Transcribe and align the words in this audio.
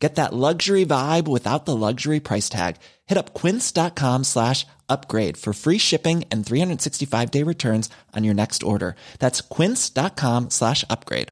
Get 0.00 0.14
that 0.14 0.32
luxury 0.32 0.86
vibe 0.86 1.28
without 1.28 1.66
the 1.66 1.76
luxury 1.76 2.20
price 2.20 2.48
tag. 2.48 2.76
Hit 3.06 3.18
up 3.18 3.34
quince.com 3.34 4.24
slash 4.24 4.66
upgrade 4.88 5.36
for 5.36 5.52
free 5.52 5.78
shipping 5.78 6.24
and 6.32 6.44
365 6.44 7.30
day 7.30 7.44
returns 7.44 7.90
on 8.16 8.24
your 8.24 8.34
next 8.34 8.62
order. 8.62 8.96
That's 9.18 9.42
quince.com 9.42 10.48
slash 10.50 10.84
upgrade. 10.88 11.28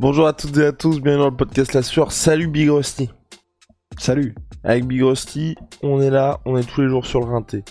Bonjour 0.00 0.26
à 0.26 0.32
toutes 0.32 0.56
et 0.56 0.64
à 0.64 0.72
tous, 0.72 1.00
bienvenue 1.00 1.22
dans 1.22 1.30
le 1.30 1.36
podcast 1.36 1.74
La 1.74 1.82
Sueur. 1.82 2.12
Salut 2.12 2.48
Big 2.48 2.68
Rusty. 2.68 3.10
Salut. 3.98 4.34
Avec 4.64 4.86
Big 4.86 5.02
Rusty, 5.02 5.54
on 5.82 6.00
est 6.00 6.10
là, 6.10 6.40
on 6.46 6.56
est 6.56 6.64
tous 6.64 6.80
les 6.80 6.88
jours 6.88 7.04
sur 7.04 7.20
le 7.20 7.26
rinté. 7.26 7.62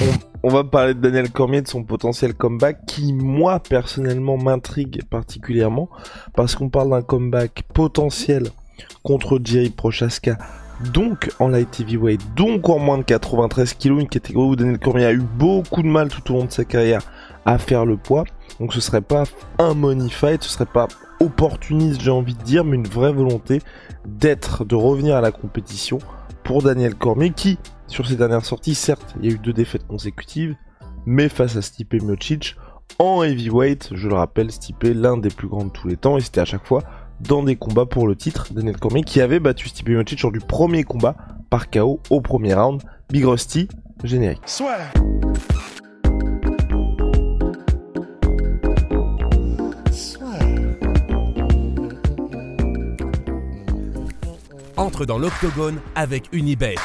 On, 0.00 0.29
on 0.42 0.48
va 0.48 0.64
parler 0.64 0.94
de 0.94 1.00
Daniel 1.00 1.30
Cormier, 1.30 1.62
de 1.62 1.68
son 1.68 1.84
potentiel 1.84 2.34
comeback, 2.34 2.86
qui 2.86 3.12
moi 3.12 3.60
personnellement 3.60 4.38
m'intrigue 4.38 5.02
particulièrement, 5.04 5.90
parce 6.34 6.54
qu'on 6.54 6.70
parle 6.70 6.90
d'un 6.90 7.02
comeback 7.02 7.64
potentiel 7.74 8.48
contre 9.02 9.38
Jerry 9.42 9.70
Prochaska, 9.70 10.38
donc 10.92 11.30
en 11.38 11.48
light 11.48 11.80
heavyweight, 11.80 12.22
donc 12.34 12.68
en 12.70 12.78
moins 12.78 12.98
de 12.98 13.02
93 13.02 13.74
kg, 13.74 14.00
une 14.00 14.08
catégorie 14.08 14.48
où 14.48 14.56
Daniel 14.56 14.78
Cormier 14.78 15.04
a 15.04 15.12
eu 15.12 15.20
beaucoup 15.20 15.82
de 15.82 15.88
mal 15.88 16.08
tout 16.08 16.32
au 16.32 16.38
long 16.38 16.44
de 16.46 16.52
sa 16.52 16.64
carrière 16.64 17.02
à 17.44 17.58
faire 17.58 17.84
le 17.84 17.96
poids. 17.96 18.24
Donc 18.58 18.72
ce 18.72 18.80
serait 18.80 19.02
pas 19.02 19.24
un 19.58 19.74
money 19.74 20.08
fight, 20.08 20.42
ce 20.42 20.50
serait 20.50 20.66
pas 20.66 20.88
opportuniste 21.20 22.00
j'ai 22.00 22.10
envie 22.10 22.34
de 22.34 22.42
dire, 22.42 22.64
mais 22.64 22.76
une 22.76 22.86
vraie 22.86 23.12
volonté 23.12 23.60
d'être, 24.06 24.64
de 24.64 24.74
revenir 24.74 25.16
à 25.16 25.20
la 25.20 25.32
compétition 25.32 25.98
pour 26.44 26.62
Daniel 26.62 26.94
Cormier 26.94 27.30
qui, 27.30 27.58
sur 27.90 28.06
ses 28.06 28.16
dernières 28.16 28.44
sorties, 28.44 28.74
certes, 28.74 29.14
il 29.20 29.28
y 29.28 29.32
a 29.32 29.34
eu 29.34 29.38
deux 29.38 29.52
défaites 29.52 29.86
consécutives, 29.86 30.54
mais 31.06 31.28
face 31.28 31.56
à 31.56 31.62
Stipe 31.62 31.94
Miocic, 31.94 32.56
en 32.98 33.22
heavyweight, 33.22 33.90
je 33.94 34.08
le 34.08 34.14
rappelle, 34.14 34.50
Stipe 34.52 34.84
l'un 34.84 35.16
des 35.16 35.28
plus 35.28 35.48
grands 35.48 35.64
de 35.64 35.70
tous 35.70 35.88
les 35.88 35.96
temps, 35.96 36.16
et 36.16 36.20
c'était 36.20 36.40
à 36.40 36.44
chaque 36.44 36.66
fois 36.66 36.82
dans 37.20 37.42
des 37.42 37.56
combats 37.56 37.86
pour 37.86 38.06
le 38.06 38.16
titre. 38.16 38.46
Daniel 38.52 38.76
Cormier 38.78 39.02
qui 39.02 39.20
avait 39.20 39.40
battu 39.40 39.68
Stipe 39.68 39.88
Miocic 39.88 40.18
sur 40.18 40.32
du 40.32 40.38
premier 40.38 40.84
combat 40.84 41.16
par 41.50 41.68
KO 41.68 42.00
au 42.10 42.20
premier 42.20 42.54
round. 42.54 42.80
Big 43.10 43.24
Rusty, 43.24 43.68
générique. 44.04 44.40
Entre 54.76 55.04
dans 55.04 55.18
l'octogone 55.18 55.78
avec 55.94 56.28
Unibet. 56.32 56.76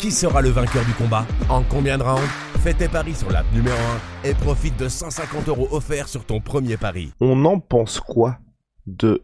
Qui 0.00 0.10
sera 0.10 0.40
le 0.40 0.48
vainqueur 0.48 0.82
du 0.86 0.94
combat 0.94 1.26
En 1.50 1.62
combien 1.62 1.98
de 1.98 2.02
rounds 2.02 2.26
Fais 2.62 2.72
tes 2.72 2.88
paris 2.88 3.14
sur 3.14 3.30
l'app 3.30 3.44
numéro 3.52 3.76
1 4.24 4.30
et 4.30 4.32
profite 4.32 4.78
de 4.78 4.88
150 4.88 5.48
euros 5.48 5.68
offerts 5.72 6.08
sur 6.08 6.24
ton 6.24 6.40
premier 6.40 6.78
pari. 6.78 7.12
On 7.20 7.44
en 7.44 7.60
pense 7.60 8.00
quoi 8.00 8.38
de 8.86 9.22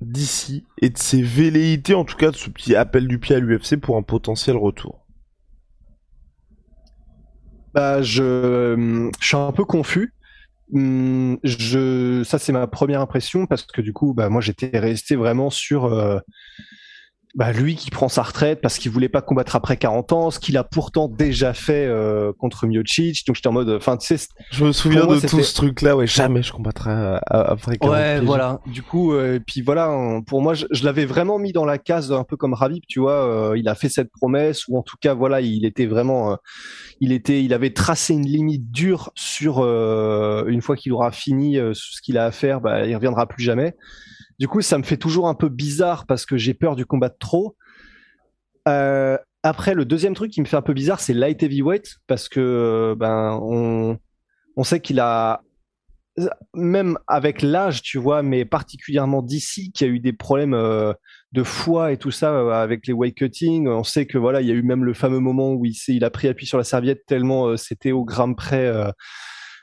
d'ici 0.00 0.64
et 0.82 0.90
de 0.90 0.98
ses 0.98 1.22
velléités, 1.22 1.94
en 1.94 2.04
tout 2.04 2.16
cas 2.16 2.32
de 2.32 2.36
ce 2.36 2.50
petit 2.50 2.74
appel 2.74 3.06
du 3.06 3.20
pied 3.20 3.36
à 3.36 3.38
l'UFC 3.38 3.76
pour 3.76 3.96
un 3.96 4.02
potentiel 4.02 4.56
retour? 4.56 5.06
Bah, 7.74 8.02
je, 8.02 9.10
je 9.20 9.24
suis 9.24 9.36
un 9.36 9.52
peu 9.52 9.64
confus. 9.64 10.14
Je, 10.72 12.22
ça, 12.26 12.40
c'est 12.40 12.52
ma 12.52 12.66
première 12.66 13.00
impression 13.00 13.46
parce 13.46 13.62
que 13.62 13.80
du 13.80 13.92
coup, 13.92 14.14
bah, 14.14 14.28
moi, 14.30 14.40
j'étais 14.40 14.76
resté 14.76 15.14
vraiment 15.14 15.48
sur 15.48 15.84
euh, 15.84 16.18
bah, 17.34 17.50
lui 17.52 17.74
qui 17.74 17.90
prend 17.90 18.08
sa 18.08 18.22
retraite 18.22 18.60
parce 18.60 18.78
qu'il 18.78 18.92
voulait 18.92 19.08
pas 19.08 19.20
combattre 19.20 19.56
après 19.56 19.76
40 19.76 20.12
ans, 20.12 20.30
ce 20.30 20.38
qu'il 20.38 20.56
a 20.56 20.62
pourtant 20.64 21.08
déjà 21.08 21.52
fait 21.52 21.84
euh, 21.86 22.32
contre 22.38 22.66
Miocic. 22.66 23.26
Donc, 23.26 23.34
j'étais 23.36 23.48
en 23.48 23.52
mode, 23.52 23.68
enfin, 23.70 23.96
tu 23.96 24.16
sais, 24.16 24.28
Je 24.52 24.64
me 24.64 24.70
souviens 24.72 25.04
moi, 25.04 25.16
de 25.16 25.26
tout 25.26 25.42
ce 25.42 25.54
truc-là, 25.54 25.96
ouais, 25.96 26.06
jamais 26.06 26.42
je 26.44 26.52
combattrai 26.52 26.90
euh, 26.92 27.18
après 27.30 27.76
40 27.76 27.92
Ouais, 27.92 28.16
piges. 28.18 28.24
voilà. 28.26 28.60
Du 28.66 28.82
coup, 28.82 29.12
euh, 29.14 29.34
et 29.36 29.40
puis 29.40 29.62
voilà, 29.62 29.90
pour 30.26 30.42
moi, 30.42 30.54
je, 30.54 30.66
je 30.70 30.84
l'avais 30.84 31.06
vraiment 31.06 31.38
mis 31.40 31.52
dans 31.52 31.64
la 31.64 31.78
case 31.78 32.12
un 32.12 32.22
peu 32.24 32.36
comme 32.36 32.54
Rabib, 32.54 32.84
tu 32.88 33.00
vois. 33.00 33.12
euh, 33.52 33.58
il 33.58 33.68
a 33.68 33.74
fait 33.74 33.88
cette 33.88 34.12
promesse, 34.12 34.68
ou 34.68 34.78
en 34.78 34.82
tout 34.82 34.96
cas, 35.00 35.14
voilà, 35.14 35.40
il 35.40 35.64
était 35.64 35.86
vraiment, 35.86 36.32
euh, 36.32 36.36
il 37.00 37.10
était, 37.12 37.42
il 37.42 37.52
avait 37.52 37.72
tracé 37.72 38.14
une 38.14 38.26
limite 38.26 38.70
dure 38.70 39.10
sur 39.16 39.58
euh, 39.58 40.44
une 40.46 40.62
fois 40.62 40.76
qu'il 40.76 40.92
aura 40.92 41.10
fini 41.10 41.56
ce 41.72 42.00
qu'il 42.00 42.16
a 42.16 42.26
à 42.26 42.30
faire, 42.30 42.60
bah, 42.60 42.86
il 42.86 42.94
reviendra 42.94 43.26
plus 43.26 43.42
jamais. 43.42 43.74
Du 44.38 44.48
coup, 44.48 44.60
ça 44.60 44.78
me 44.78 44.82
fait 44.82 44.96
toujours 44.96 45.28
un 45.28 45.34
peu 45.34 45.48
bizarre 45.48 46.06
parce 46.06 46.26
que 46.26 46.36
j'ai 46.36 46.54
peur 46.54 46.76
du 46.76 46.86
combat 46.86 47.08
de 47.08 47.16
trop. 47.18 47.56
Euh, 48.68 49.16
après, 49.42 49.74
le 49.74 49.84
deuxième 49.84 50.14
truc 50.14 50.32
qui 50.32 50.40
me 50.40 50.46
fait 50.46 50.56
un 50.56 50.62
peu 50.62 50.72
bizarre, 50.72 51.00
c'est 51.00 51.14
light 51.14 51.42
heavyweight 51.42 51.96
parce 52.06 52.28
que 52.28 52.40
euh, 52.40 52.94
ben 52.96 53.38
on, 53.42 53.98
on 54.56 54.64
sait 54.64 54.80
qu'il 54.80 55.00
a 55.00 55.42
même 56.54 56.96
avec 57.08 57.42
l'âge, 57.42 57.82
tu 57.82 57.98
vois, 57.98 58.22
mais 58.22 58.44
particulièrement 58.44 59.20
d'ici, 59.20 59.72
qui 59.72 59.84
a 59.84 59.88
eu 59.88 59.98
des 59.98 60.12
problèmes 60.12 60.54
euh, 60.54 60.92
de 61.32 61.42
foie 61.42 61.90
et 61.92 61.96
tout 61.96 62.12
ça 62.12 62.60
avec 62.60 62.86
les 62.86 62.92
weight 62.92 63.16
cutting. 63.16 63.68
On 63.68 63.84
sait 63.84 64.06
que 64.06 64.16
voilà, 64.16 64.40
il 64.40 64.46
y 64.46 64.50
a 64.50 64.54
eu 64.54 64.62
même 64.62 64.84
le 64.84 64.94
fameux 64.94 65.18
moment 65.18 65.52
où 65.52 65.64
il, 65.64 65.74
il 65.88 66.04
a 66.04 66.10
pris 66.10 66.28
appui 66.28 66.46
sur 66.46 66.58
la 66.58 66.64
serviette 66.64 67.04
tellement 67.06 67.56
c'était 67.56 67.90
au 67.90 68.04
gramme 68.04 68.36
près 68.36 68.72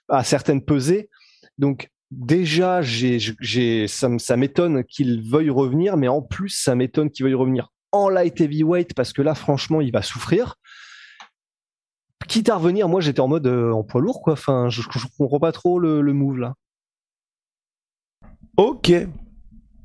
à 0.09 0.23
certaines 0.25 0.63
pesées. 0.63 1.09
Donc 1.57 1.89
déjà, 2.11 2.81
ça, 3.87 4.37
m'étonne 4.37 4.83
qu'il 4.83 5.21
veuille 5.21 5.49
revenir, 5.49 5.97
mais 5.97 6.07
en 6.07 6.21
plus, 6.21 6.49
ça 6.49 6.75
m'étonne 6.75 7.09
qu'il 7.09 7.25
veuille 7.25 7.33
revenir 7.33 7.71
en 7.91 8.09
light 8.09 8.39
heavyweight 8.39 8.93
parce 8.93 9.13
que 9.13 9.21
là, 9.21 9.33
franchement, 9.35 9.81
il 9.81 9.91
va 9.91 10.01
souffrir. 10.01 10.55
Quitte 12.27 12.49
à 12.49 12.55
revenir, 12.55 12.87
moi 12.87 13.01
j'étais 13.01 13.19
en 13.19 13.27
mode 13.27 13.47
euh, 13.47 13.71
en 13.71 13.83
poids 13.83 13.99
lourd, 13.99 14.21
quoi. 14.21 14.33
Enfin, 14.33 14.69
je, 14.69 14.81
je 14.81 15.05
comprends 15.17 15.39
pas 15.39 15.51
trop 15.51 15.79
le, 15.79 16.01
move 16.13 16.37
là. 16.37 16.53
Ok. 18.57 18.93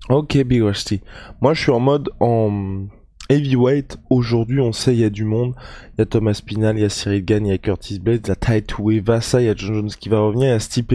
Ok, 0.08 0.36
Big 0.44 0.62
Rusty. 0.62 1.00
Moi, 1.40 1.54
je 1.54 1.62
suis 1.62 1.72
en 1.72 1.80
mode 1.80 2.10
en 2.20 2.86
heavyweight. 3.28 3.96
Aujourd'hui, 4.10 4.60
on 4.60 4.72
sait, 4.72 4.94
il 4.94 5.00
y 5.00 5.04
a 5.04 5.10
du 5.10 5.24
monde. 5.24 5.54
Il 5.94 6.00
y 6.00 6.02
a 6.02 6.06
Thomas 6.06 6.40
Pinal, 6.44 6.76
il 6.76 6.82
y 6.82 6.84
a 6.84 6.88
Cyril 6.88 7.24
Gann, 7.24 7.44
il 7.44 7.48
y 7.48 7.52
a 7.52 7.58
Curtis 7.58 7.98
Blades, 7.98 8.20
il 8.24 8.28
y 8.28 8.32
a 8.32 8.36
Taito 8.36 8.84
Vasa, 9.02 9.40
il 9.40 9.46
y 9.46 9.48
a 9.48 9.56
John 9.56 9.74
Jones 9.74 9.90
qui 9.90 10.08
va 10.08 10.20
revenir, 10.20 10.46
il 10.46 10.50
y 10.50 10.52
a 10.52 10.60
Stipe. 10.60 10.92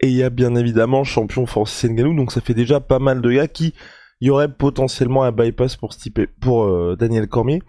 Et 0.00 0.08
il 0.08 0.14
y 0.14 0.22
a 0.22 0.30
bien 0.30 0.54
évidemment 0.54 1.04
champion 1.04 1.46
Francis 1.46 1.90
Ngannou. 1.90 2.14
Donc 2.14 2.32
ça 2.32 2.40
fait 2.40 2.54
déjà 2.54 2.80
pas 2.80 2.98
mal 2.98 3.20
de 3.20 3.30
gars 3.30 3.48
qui 3.48 3.74
y 4.20 4.30
aurait 4.30 4.52
potentiellement 4.52 5.24
un 5.24 5.32
bypass 5.32 5.76
pour 5.76 5.92
Stipe, 5.92 6.20
pour 6.40 6.64
euh, 6.64 6.96
Daniel 6.98 7.28
Cormier. 7.28 7.62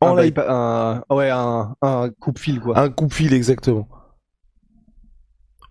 En 0.00 0.16
un, 0.16 1.02
ouais, 1.10 1.30
un, 1.30 1.74
un 1.82 2.10
coupe-fil, 2.20 2.60
quoi. 2.60 2.78
un 2.78 2.88
coup 2.88 3.06
de 3.06 3.14
fil, 3.14 3.32
exactement. 3.32 3.88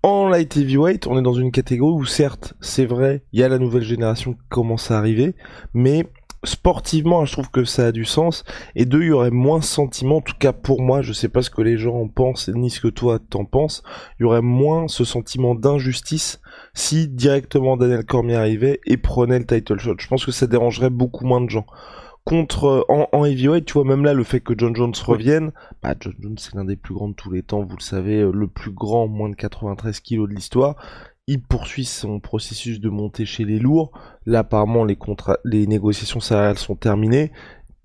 En 0.04 0.28
light 0.28 0.56
heavyweight, 0.58 1.08
on 1.08 1.18
est 1.18 1.22
dans 1.22 1.34
une 1.34 1.52
catégorie 1.52 1.94
où 1.94 2.06
certes, 2.06 2.54
c'est 2.60 2.86
vrai, 2.86 3.24
il 3.32 3.40
y 3.40 3.44
a 3.44 3.50
la 3.50 3.58
nouvelle 3.58 3.84
génération 3.84 4.34
qui 4.34 4.48
commence 4.50 4.92
à 4.92 4.98
arriver, 4.98 5.36
mais 5.74 6.08
sportivement, 6.48 7.26
je 7.26 7.34
trouve 7.34 7.52
que 7.52 7.64
ça 7.64 7.88
a 7.88 7.92
du 7.92 8.06
sens. 8.06 8.44
Et 8.76 8.86
deux, 8.86 9.02
il 9.02 9.08
y 9.08 9.12
aurait 9.12 9.32
moins 9.32 9.62
sentiment, 9.62 10.18
en 10.18 10.22
tout 10.22 10.34
cas 10.40 10.54
pour 10.54 10.82
moi, 10.82 11.02
je 11.02 11.14
sais 11.14 11.30
pas 11.30 11.42
ce 11.42 11.50
que 11.50 11.62
les 11.62 11.78
gens 11.78 11.96
en 11.96 12.08
pensent, 12.08 12.50
ni 12.50 12.70
ce 12.70 12.82
que 12.82 12.88
toi 12.88 13.20
t'en 13.20 13.46
penses, 13.46 13.84
il 14.20 14.24
y 14.24 14.26
aurait 14.26 14.42
moins 14.42 14.88
ce 14.88 15.04
sentiment 15.04 15.56
d'injustice 15.56 16.42
si 16.74 17.08
directement 17.08 17.78
Daniel 17.78 18.06
Cormier 18.06 18.36
arrivait 18.36 18.80
et 18.86 18.98
prenait 18.98 19.40
le 19.40 19.46
title 19.46 19.80
shot. 19.80 19.96
Je 20.00 20.08
pense 20.08 20.26
que 20.26 20.32
ça 20.32 20.48
dérangerait 20.48 20.90
beaucoup 20.90 21.26
moins 21.26 21.42
de 21.42 21.50
gens. 21.50 21.66
Contre, 22.24 22.66
euh, 22.66 22.82
en, 22.90 23.08
en 23.14 23.24
heavyweight, 23.24 23.66
tu 23.66 23.74
vois, 23.74 23.86
même 23.86 24.04
là, 24.04 24.14
le 24.14 24.24
fait 24.26 24.42
que 24.42 24.54
John 24.58 24.76
Jones 24.76 24.94
revienne, 25.06 25.54
bah, 25.82 25.96
John 25.98 26.14
Jones, 26.20 26.38
c'est 26.38 26.56
l'un 26.56 26.66
des 26.66 26.76
plus 26.76 26.94
grands 26.94 27.08
de 27.08 27.14
tous 27.14 27.32
les 27.32 27.42
temps, 27.42 27.64
vous 27.64 27.78
le 27.78 27.82
savez, 27.82 28.20
euh, 28.20 28.32
le 28.34 28.48
plus 28.48 28.72
grand, 28.72 29.08
moins 29.08 29.30
de 29.30 29.36
93 29.36 30.02
kilos 30.02 30.28
de 30.28 30.36
l'histoire. 30.36 30.76
Il 31.28 31.42
poursuit 31.42 31.84
son 31.84 32.22
processus 32.22 32.80
de 32.80 32.90
montée 32.90 33.26
chez 33.26 33.44
les 33.44 33.60
lourds. 33.60 33.92
Là, 34.26 34.40
apparemment, 34.40 34.86
les 34.86 35.68
négociations 35.68 36.22
salariales 36.22 36.58
sont 36.58 36.76
terminées. 36.76 37.34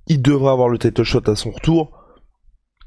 Il 0.06 0.22
devrait 0.22 0.52
avoir 0.52 0.68
le 0.68 0.78
title 0.78 1.02
shot 1.02 1.28
à 1.28 1.34
son 1.34 1.50
retour. 1.50 1.90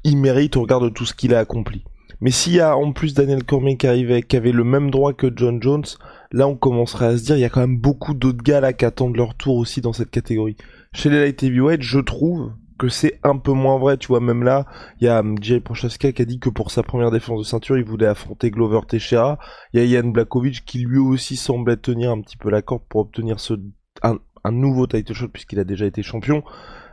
Il 0.02 0.16
mérite 0.16 0.56
au 0.56 0.62
regard 0.62 0.80
de 0.80 0.88
tout 0.88 1.04
ce 1.04 1.12
qu'il 1.12 1.34
a 1.34 1.40
accompli. 1.40 1.84
Mais 2.20 2.30
s'il 2.30 2.54
y 2.54 2.60
a 2.60 2.76
en 2.76 2.92
plus 2.92 3.12
Daniel 3.12 3.44
Cormier 3.44 3.76
qui 3.76 3.86
arrivait, 3.86 4.22
qui 4.22 4.36
avait 4.36 4.52
le 4.52 4.64
même 4.64 4.90
droit 4.90 5.12
que 5.12 5.30
John 5.34 5.62
Jones, 5.62 5.84
là 6.32 6.48
on 6.48 6.56
commencerait 6.56 7.06
à 7.06 7.18
se 7.18 7.24
dire, 7.24 7.36
il 7.36 7.40
y 7.40 7.44
a 7.44 7.50
quand 7.50 7.60
même 7.60 7.78
beaucoup 7.78 8.14
d'autres 8.14 8.42
gars 8.42 8.60
là 8.60 8.72
qui 8.72 8.86
attendent 8.86 9.16
leur 9.16 9.34
tour 9.34 9.56
aussi 9.56 9.82
dans 9.82 9.92
cette 9.92 10.10
catégorie. 10.10 10.56
Chez 10.94 11.10
les 11.10 11.20
light 11.20 11.42
heavyweight, 11.42 11.82
je 11.82 11.98
trouve 11.98 12.52
que 12.78 12.88
c'est 12.88 13.18
un 13.22 13.38
peu 13.38 13.52
moins 13.52 13.78
vrai, 13.78 13.96
tu 13.96 14.08
vois, 14.08 14.20
même 14.20 14.42
là, 14.42 14.66
il 15.00 15.06
y 15.06 15.08
a 15.08 15.20
um, 15.20 15.36
Jay 15.40 15.60
Prochaska 15.60 16.12
qui 16.12 16.22
a 16.22 16.24
dit 16.24 16.38
que 16.38 16.48
pour 16.48 16.70
sa 16.70 16.82
première 16.82 17.10
défense 17.10 17.40
de 17.40 17.44
ceinture, 17.44 17.78
il 17.78 17.84
voulait 17.84 18.06
affronter 18.06 18.50
Glover 18.50 18.80
Teixeira. 18.86 19.38
Il 19.72 19.80
y 19.80 19.82
a 19.82 19.86
Ian 19.86 20.08
Blakovic 20.08 20.64
qui 20.64 20.80
lui 20.80 20.98
aussi 20.98 21.36
semblait 21.36 21.76
tenir 21.76 22.10
un 22.10 22.20
petit 22.20 22.36
peu 22.36 22.50
la 22.50 22.62
corde 22.62 22.82
pour 22.88 23.00
obtenir 23.00 23.40
ce, 23.40 23.54
un, 24.02 24.18
un 24.44 24.52
nouveau 24.52 24.86
title 24.86 25.14
shot 25.14 25.28
puisqu'il 25.28 25.58
a 25.58 25.64
déjà 25.64 25.86
été 25.86 26.02
champion. 26.02 26.42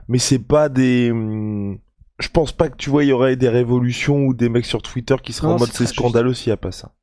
Mais 0.07 0.19
c'est 0.19 0.39
pas 0.39 0.69
des, 0.69 1.11
hum, 1.11 1.79
je 2.19 2.27
pense 2.29 2.51
pas 2.51 2.69
que 2.69 2.77
tu 2.77 2.89
vois, 2.89 3.03
il 3.03 3.07
y 3.07 3.13
aurait 3.13 3.35
des 3.35 3.49
révolutions 3.49 4.25
ou 4.25 4.33
des 4.33 4.49
mecs 4.49 4.65
sur 4.65 4.81
Twitter 4.81 5.15
qui 5.21 5.33
seraient 5.33 5.53
en 5.53 5.59
mode 5.59 5.71
c'est 5.71 5.85
scandaleux 5.85 6.33
s'il 6.33 6.49
n'y 6.49 6.53
a 6.53 6.57
pas 6.57 6.71
ça. 6.71 6.93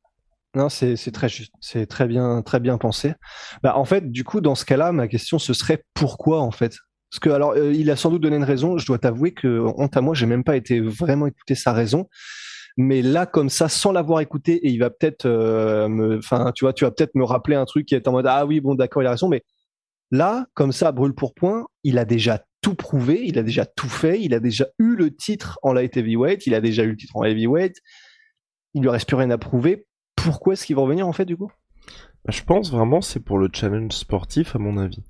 Non, 0.54 0.68
c'est 0.68 0.96
très 1.12 1.28
juste, 1.28 1.52
c'est 1.60 1.86
très 1.86 2.08
bien, 2.08 2.42
très 2.42 2.58
bien 2.58 2.76
pensé. 2.76 3.14
Bah, 3.62 3.76
en 3.76 3.84
fait, 3.84 4.10
du 4.10 4.24
coup, 4.24 4.40
dans 4.40 4.56
ce 4.56 4.64
cas-là, 4.64 4.90
ma 4.90 5.06
question 5.06 5.38
ce 5.38 5.54
serait 5.54 5.84
pourquoi 5.94 6.40
en 6.40 6.50
fait? 6.50 6.74
Parce 7.10 7.20
que 7.20 7.30
alors, 7.30 7.52
euh, 7.52 7.72
il 7.72 7.90
a 7.90 7.96
sans 7.96 8.10
doute 8.10 8.22
donné 8.22 8.36
une 8.36 8.44
raison. 8.44 8.78
Je 8.78 8.86
dois 8.86 8.98
t'avouer 8.98 9.32
que 9.32 9.60
honte 9.76 9.96
à 9.96 10.00
moi, 10.00 10.14
j'ai 10.14 10.26
même 10.26 10.44
pas 10.44 10.56
été 10.56 10.80
vraiment 10.80 11.26
écouté 11.26 11.54
sa 11.54 11.72
raison. 11.72 12.08
Mais 12.76 13.02
là, 13.02 13.26
comme 13.26 13.50
ça, 13.50 13.68
sans 13.68 13.92
l'avoir 13.92 14.20
écouté, 14.20 14.54
et 14.54 14.70
il 14.70 14.78
va 14.78 14.90
peut-être 14.90 15.26
euh, 15.26 15.88
me, 15.88 16.18
enfin, 16.18 16.52
tu 16.54 16.64
vois, 16.64 16.72
tu 16.72 16.84
vas 16.84 16.90
peut-être 16.90 17.14
me 17.14 17.24
rappeler 17.24 17.56
un 17.56 17.64
truc 17.64 17.86
qui 17.86 17.94
est 17.94 18.06
en 18.06 18.12
mode 18.12 18.26
ah 18.26 18.46
oui, 18.46 18.60
bon, 18.60 18.74
d'accord, 18.74 19.02
il 19.02 19.06
a 19.06 19.10
raison. 19.10 19.28
Mais 19.28 19.42
là, 20.10 20.46
comme 20.54 20.72
ça, 20.72 20.92
brûle 20.92 21.14
pour 21.14 21.34
point, 21.34 21.66
il 21.82 21.98
a 21.98 22.04
déjà 22.04 22.44
tout 22.62 22.74
prouvé, 22.74 23.22
il 23.24 23.38
a 23.38 23.42
déjà 23.42 23.66
tout 23.66 23.88
fait, 23.88 24.20
il 24.20 24.34
a 24.34 24.40
déjà 24.40 24.66
eu 24.78 24.94
le 24.94 25.14
titre 25.14 25.58
en 25.62 25.72
light 25.72 25.96
heavyweight, 25.96 26.46
il 26.46 26.54
a 26.54 26.60
déjà 26.60 26.84
eu 26.84 26.90
le 26.90 26.96
titre 26.96 27.16
en 27.16 27.24
heavyweight. 27.24 27.76
Il 28.74 28.82
lui 28.82 28.88
reste 28.88 29.08
plus 29.08 29.16
rien 29.16 29.30
à 29.30 29.38
prouver 29.38 29.86
pourquoi 30.22 30.52
est-ce 30.52 30.66
qu'il 30.66 30.76
va 30.76 30.82
revenir 30.82 31.06
en 31.06 31.12
fait 31.12 31.24
du 31.24 31.36
coup? 31.36 31.50
Je 32.28 32.43
pense 32.43 32.70
vraiment 32.70 33.00
c'est 33.00 33.20
pour 33.20 33.38
le 33.38 33.49
challenge 33.52 33.93
sportif 33.93 34.55
à 34.55 34.58
mon 34.58 34.76
avis. 34.76 35.02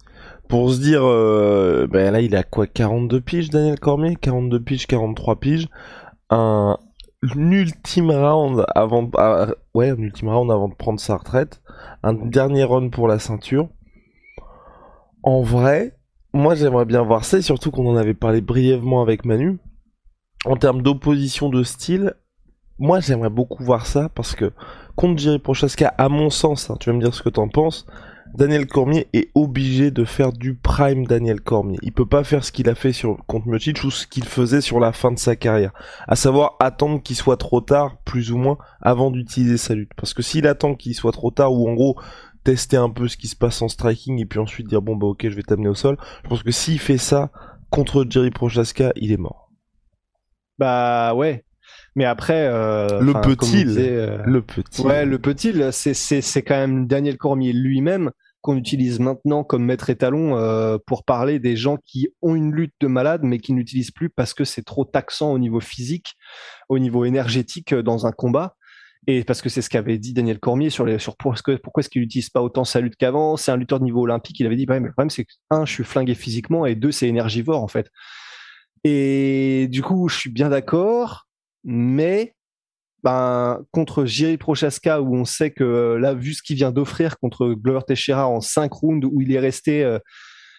Pour 0.49 0.73
se 0.73 0.81
dire, 0.81 1.05
euh, 1.05 1.87
ben 1.87 2.13
là 2.13 2.21
il 2.21 2.35
a 2.37 2.43
quoi 2.43 2.67
42 2.67 3.21
piges 3.21 3.51
Daniel 3.51 3.79
Cormier? 3.79 4.17
42 4.17 4.61
piges, 4.61 4.87
43 4.87 5.41
piges. 5.41 5.69
Un, 6.31 6.79
ultime 7.23 8.11
round 8.11 8.65
avant 8.75 9.11
ah, 9.19 9.49
ouais 9.75 9.91
un 9.91 9.99
ultime 9.99 10.29
round 10.29 10.51
avant 10.51 10.69
de 10.69 10.75
prendre 10.75 11.01
sa 11.01 11.17
retraite. 11.17 11.61
Un 12.03 12.15
dernier 12.15 12.65
run 12.65 12.89
pour 12.89 13.09
la 13.09 13.19
ceinture. 13.19 13.69
En 15.23 15.43
vrai, 15.43 15.99
moi 16.33 16.55
j'aimerais 16.55 16.87
bien 16.87 17.03
voir 17.03 17.25
ça, 17.25 17.43
surtout 17.43 17.71
qu'on 17.71 17.87
en 17.87 17.97
avait 17.97 18.15
parlé 18.15 18.41
brièvement 18.41 19.03
avec 19.03 19.25
Manu. 19.25 19.59
En 20.47 20.57
termes 20.57 20.81
d'opposition 20.81 21.51
de 21.51 21.63
style, 21.63 22.15
moi 22.81 22.99
j'aimerais 23.01 23.31
beaucoup 23.31 23.63
voir 23.63 23.87
ça 23.87 24.09
parce 24.09 24.35
que 24.35 24.53
contre 24.97 25.21
Jerry 25.21 25.39
Prochaska, 25.39 25.95
à 25.97 26.09
mon 26.09 26.31
sens, 26.31 26.71
hein, 26.71 26.77
tu 26.81 26.91
vas 26.91 26.97
me 26.97 27.01
dire 27.01 27.15
ce 27.15 27.23
que 27.23 27.29
t'en 27.29 27.49
penses, 27.49 27.87
Daniel 28.35 28.67
Cormier 28.67 29.09
est 29.13 29.31
obligé 29.35 29.91
de 29.91 30.05
faire 30.05 30.33
du 30.33 30.55
prime 30.55 31.07
Daniel 31.07 31.41
Cormier. 31.41 31.79
Il 31.83 31.93
peut 31.93 32.07
pas 32.07 32.23
faire 32.25 32.45
ce 32.45 32.53
qu'il 32.53 32.69
a 32.69 32.75
fait 32.75 32.93
contre 33.27 33.49
Miocic 33.49 33.83
ou 33.83 33.91
ce 33.91 34.07
qu'il 34.07 34.25
faisait 34.25 34.61
sur 34.61 34.79
la 34.79 34.93
fin 34.93 35.11
de 35.11 35.19
sa 35.19 35.37
carrière. 35.37 35.73
À 36.07 36.17
savoir 36.17 36.57
attendre 36.61 37.03
qu'il 37.03 37.17
soit 37.17 37.37
trop 37.37 37.61
tard, 37.61 37.99
plus 38.05 38.31
ou 38.31 38.39
moins, 38.39 38.59
avant 38.81 39.11
d'utiliser 39.11 39.57
sa 39.57 39.75
lutte. 39.75 39.93
Parce 39.97 40.15
que 40.15 40.23
s'il 40.23 40.47
attend 40.47 40.75
qu'il 40.75 40.95
soit 40.95 41.13
trop 41.13 41.33
tard 41.33 41.53
ou 41.53 41.69
en 41.69 41.75
gros, 41.75 41.97
tester 42.45 42.77
un 42.77 42.91
peu 42.91 43.09
ce 43.09 43.17
qui 43.17 43.27
se 43.27 43.37
passe 43.37 43.61
en 43.63 43.69
striking 43.69 44.19
et 44.21 44.27
puis 44.27 44.39
ensuite 44.39 44.67
dire 44.67 44.81
bon 44.81 44.97
bah 44.97 45.07
ok 45.09 45.29
je 45.29 45.35
vais 45.35 45.43
t'amener 45.43 45.69
au 45.69 45.75
sol. 45.75 45.99
Je 46.25 46.29
pense 46.29 46.43
que 46.43 46.53
s'il 46.53 46.79
fait 46.79 46.99
ça 46.99 47.31
contre 47.69 48.07
Jerry 48.09 48.31
Prochaska, 48.31 48.93
il 48.97 49.13
est 49.13 49.17
mort. 49.17 49.51
Bah 50.59 51.15
ouais, 51.15 51.45
mais 51.97 52.05
après, 52.05 52.47
euh, 52.47 53.01
le 53.01 53.13
petit, 53.15 53.65
euh, 53.67 54.23
le 54.25 54.43
petit, 54.43 54.83
ouais, 54.83 55.05
le 55.05 55.19
petit, 55.19 55.53
c'est 55.73 55.95
c'est 55.95 56.21
c'est 56.21 56.43
quand 56.43 56.57
même 56.57 56.87
Daniel 56.87 57.17
Cormier 57.17 57.53
lui-même 57.53 58.11
qu'on 58.43 58.57
utilise 58.57 59.01
maintenant 59.01 59.45
comme 59.45 59.65
maître 59.65 59.91
étalon 59.91 60.37
euh, 60.37 60.79
pour 60.87 61.05
parler 61.05 61.39
des 61.39 61.57
gens 61.57 61.77
qui 61.85 62.09
ont 62.23 62.35
une 62.35 62.53
lutte 62.53 62.75
de 62.81 62.87
malade, 62.87 63.21
mais 63.23 63.39
qui 63.39 63.53
n'utilisent 63.53 63.91
plus 63.91 64.09
parce 64.09 64.35
que 64.35 64.45
c'est 64.45 64.63
trop 64.63 64.85
taxant 64.85 65.33
au 65.33 65.39
niveau 65.39 65.61
physique, 65.61 66.15
au 66.69 66.79
niveau 66.79 67.05
énergétique 67.05 67.75
dans 67.75 68.07
un 68.07 68.13
combat. 68.13 68.57
Et 69.07 69.25
parce 69.25 69.43
que 69.43 69.49
c'est 69.49 69.63
ce 69.63 69.71
qu'avait 69.71 69.99
dit 69.99 70.13
Daniel 70.13 70.39
Cormier 70.39 70.71
sur 70.71 70.85
les 70.85 70.99
sur 70.99 71.17
pourquoi, 71.17 71.59
pourquoi 71.63 71.81
est-ce 71.81 71.89
qu'il 71.89 72.03
n'utilise 72.03 72.31
pas 72.31 72.43
autant 72.43 72.65
sa 72.65 72.81
lutte 72.81 72.97
qu'avant. 72.97 73.37
C'est 73.37 73.51
un 73.51 73.57
lutteur 73.57 73.81
de 73.81 73.85
niveau 73.85 74.03
olympique. 74.03 74.39
Il 74.41 74.47
avait 74.47 74.57
dit, 74.57 74.67
bah, 74.67 74.79
mais 74.79 74.87
le 74.87 74.93
problème 74.93 75.11
c'est 75.11 75.25
que 75.25 75.33
un, 75.51 75.65
je 75.65 75.73
suis 75.73 75.85
flingué 75.85 76.15
physiquement 76.15 76.67
et 76.67 76.77
deux, 76.77 76.93
c'est 76.93 77.09
énergivore 77.09 77.63
en 77.63 77.69
fait. 77.69 77.91
Et 78.85 79.69
du 79.71 79.83
coup, 79.83 80.09
je 80.09 80.17
suis 80.17 80.31
bien 80.31 80.49
d'accord 80.49 81.27
mais 81.65 82.35
ben, 83.03 83.63
contre 83.71 84.05
Jiri 84.05 84.37
Prochaska, 84.37 85.01
où 85.01 85.15
on 85.15 85.25
sait 85.25 85.51
que 85.51 85.97
là, 86.01 86.15
vu 86.15 86.35
ce 86.35 86.43
qu'il 86.43 86.57
vient 86.57 86.71
d'offrir 86.71 87.19
contre 87.19 87.49
Glover 87.55 87.81
Teixeira 87.87 88.29
en 88.29 88.41
5 88.41 88.73
rounds, 88.73 89.09
où 89.11 89.21
il 89.21 89.33
est 89.33 89.39
resté. 89.39 89.83
Euh, 89.83 89.99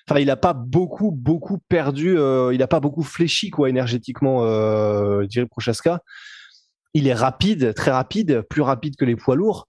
enfin, 0.10 0.20
il 0.20 0.28
n'a 0.28 0.36
pas 0.36 0.54
beaucoup, 0.54 1.12
beaucoup 1.12 1.60
perdu, 1.70 2.18
euh, 2.18 2.52
il 2.54 2.60
n'a 2.60 2.68
pas 2.68 2.80
beaucoup 2.80 3.04
fléchi, 3.04 3.52
quoi, 3.52 3.70
énergétiquement, 3.70 4.44
euh, 4.44 5.26
Jiri 5.30 5.46
Prochaska. 5.46 6.02
Il 6.94 7.08
est 7.08 7.14
rapide, 7.14 7.74
très 7.74 7.92
rapide, 7.92 8.42
plus 8.50 8.62
rapide 8.62 8.96
que 8.96 9.06
les 9.06 9.16
poids 9.16 9.36
lourds 9.36 9.68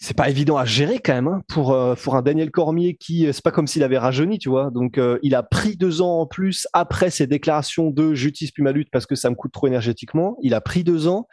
c'est 0.00 0.16
pas 0.16 0.30
évident 0.30 0.56
à 0.56 0.64
gérer 0.64 1.00
quand 1.00 1.14
même 1.14 1.26
hein, 1.26 1.42
pour 1.48 1.72
euh, 1.72 1.96
pour 1.96 2.14
un 2.14 2.22
Daniel 2.22 2.52
Cormier 2.52 2.94
qui 2.94 3.26
euh, 3.26 3.32
c'est 3.32 3.42
pas 3.42 3.50
comme 3.50 3.66
s'il 3.66 3.82
avait 3.82 3.98
rajeuni 3.98 4.38
tu 4.38 4.48
vois. 4.48 4.70
Donc 4.70 4.96
euh, 4.96 5.18
il 5.22 5.34
a 5.34 5.42
pris 5.42 5.76
deux 5.76 6.00
ans 6.00 6.20
en 6.20 6.26
plus 6.26 6.68
après 6.72 7.10
ses 7.10 7.26
déclarations 7.26 7.90
de 7.90 8.14
j'utilise 8.14 8.52
plus 8.52 8.62
ma 8.62 8.70
lutte 8.70 8.90
parce 8.92 9.06
que 9.06 9.16
ça 9.16 9.28
me 9.28 9.34
coûte 9.34 9.52
trop 9.52 9.66
énergétiquement. 9.66 10.36
Il 10.40 10.54
a 10.54 10.60
pris 10.60 10.84
deux 10.84 11.08
ans. 11.08 11.26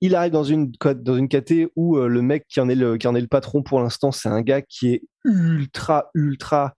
Il 0.00 0.14
arrive 0.14 0.30
dans 0.30 0.44
une 0.44 0.70
dans 0.70 1.16
une 1.16 1.28
caté 1.28 1.68
où 1.74 1.96
le 1.96 2.22
mec 2.22 2.46
qui 2.48 2.60
en 2.60 2.68
est 2.68 2.76
le 2.76 2.96
qui 2.98 3.08
en 3.08 3.16
est 3.16 3.20
le 3.20 3.26
patron 3.26 3.64
pour 3.64 3.80
l'instant 3.80 4.12
c'est 4.12 4.28
un 4.28 4.42
gars 4.42 4.62
qui 4.62 4.92
est 4.92 5.02
ultra 5.24 6.10
ultra 6.14 6.74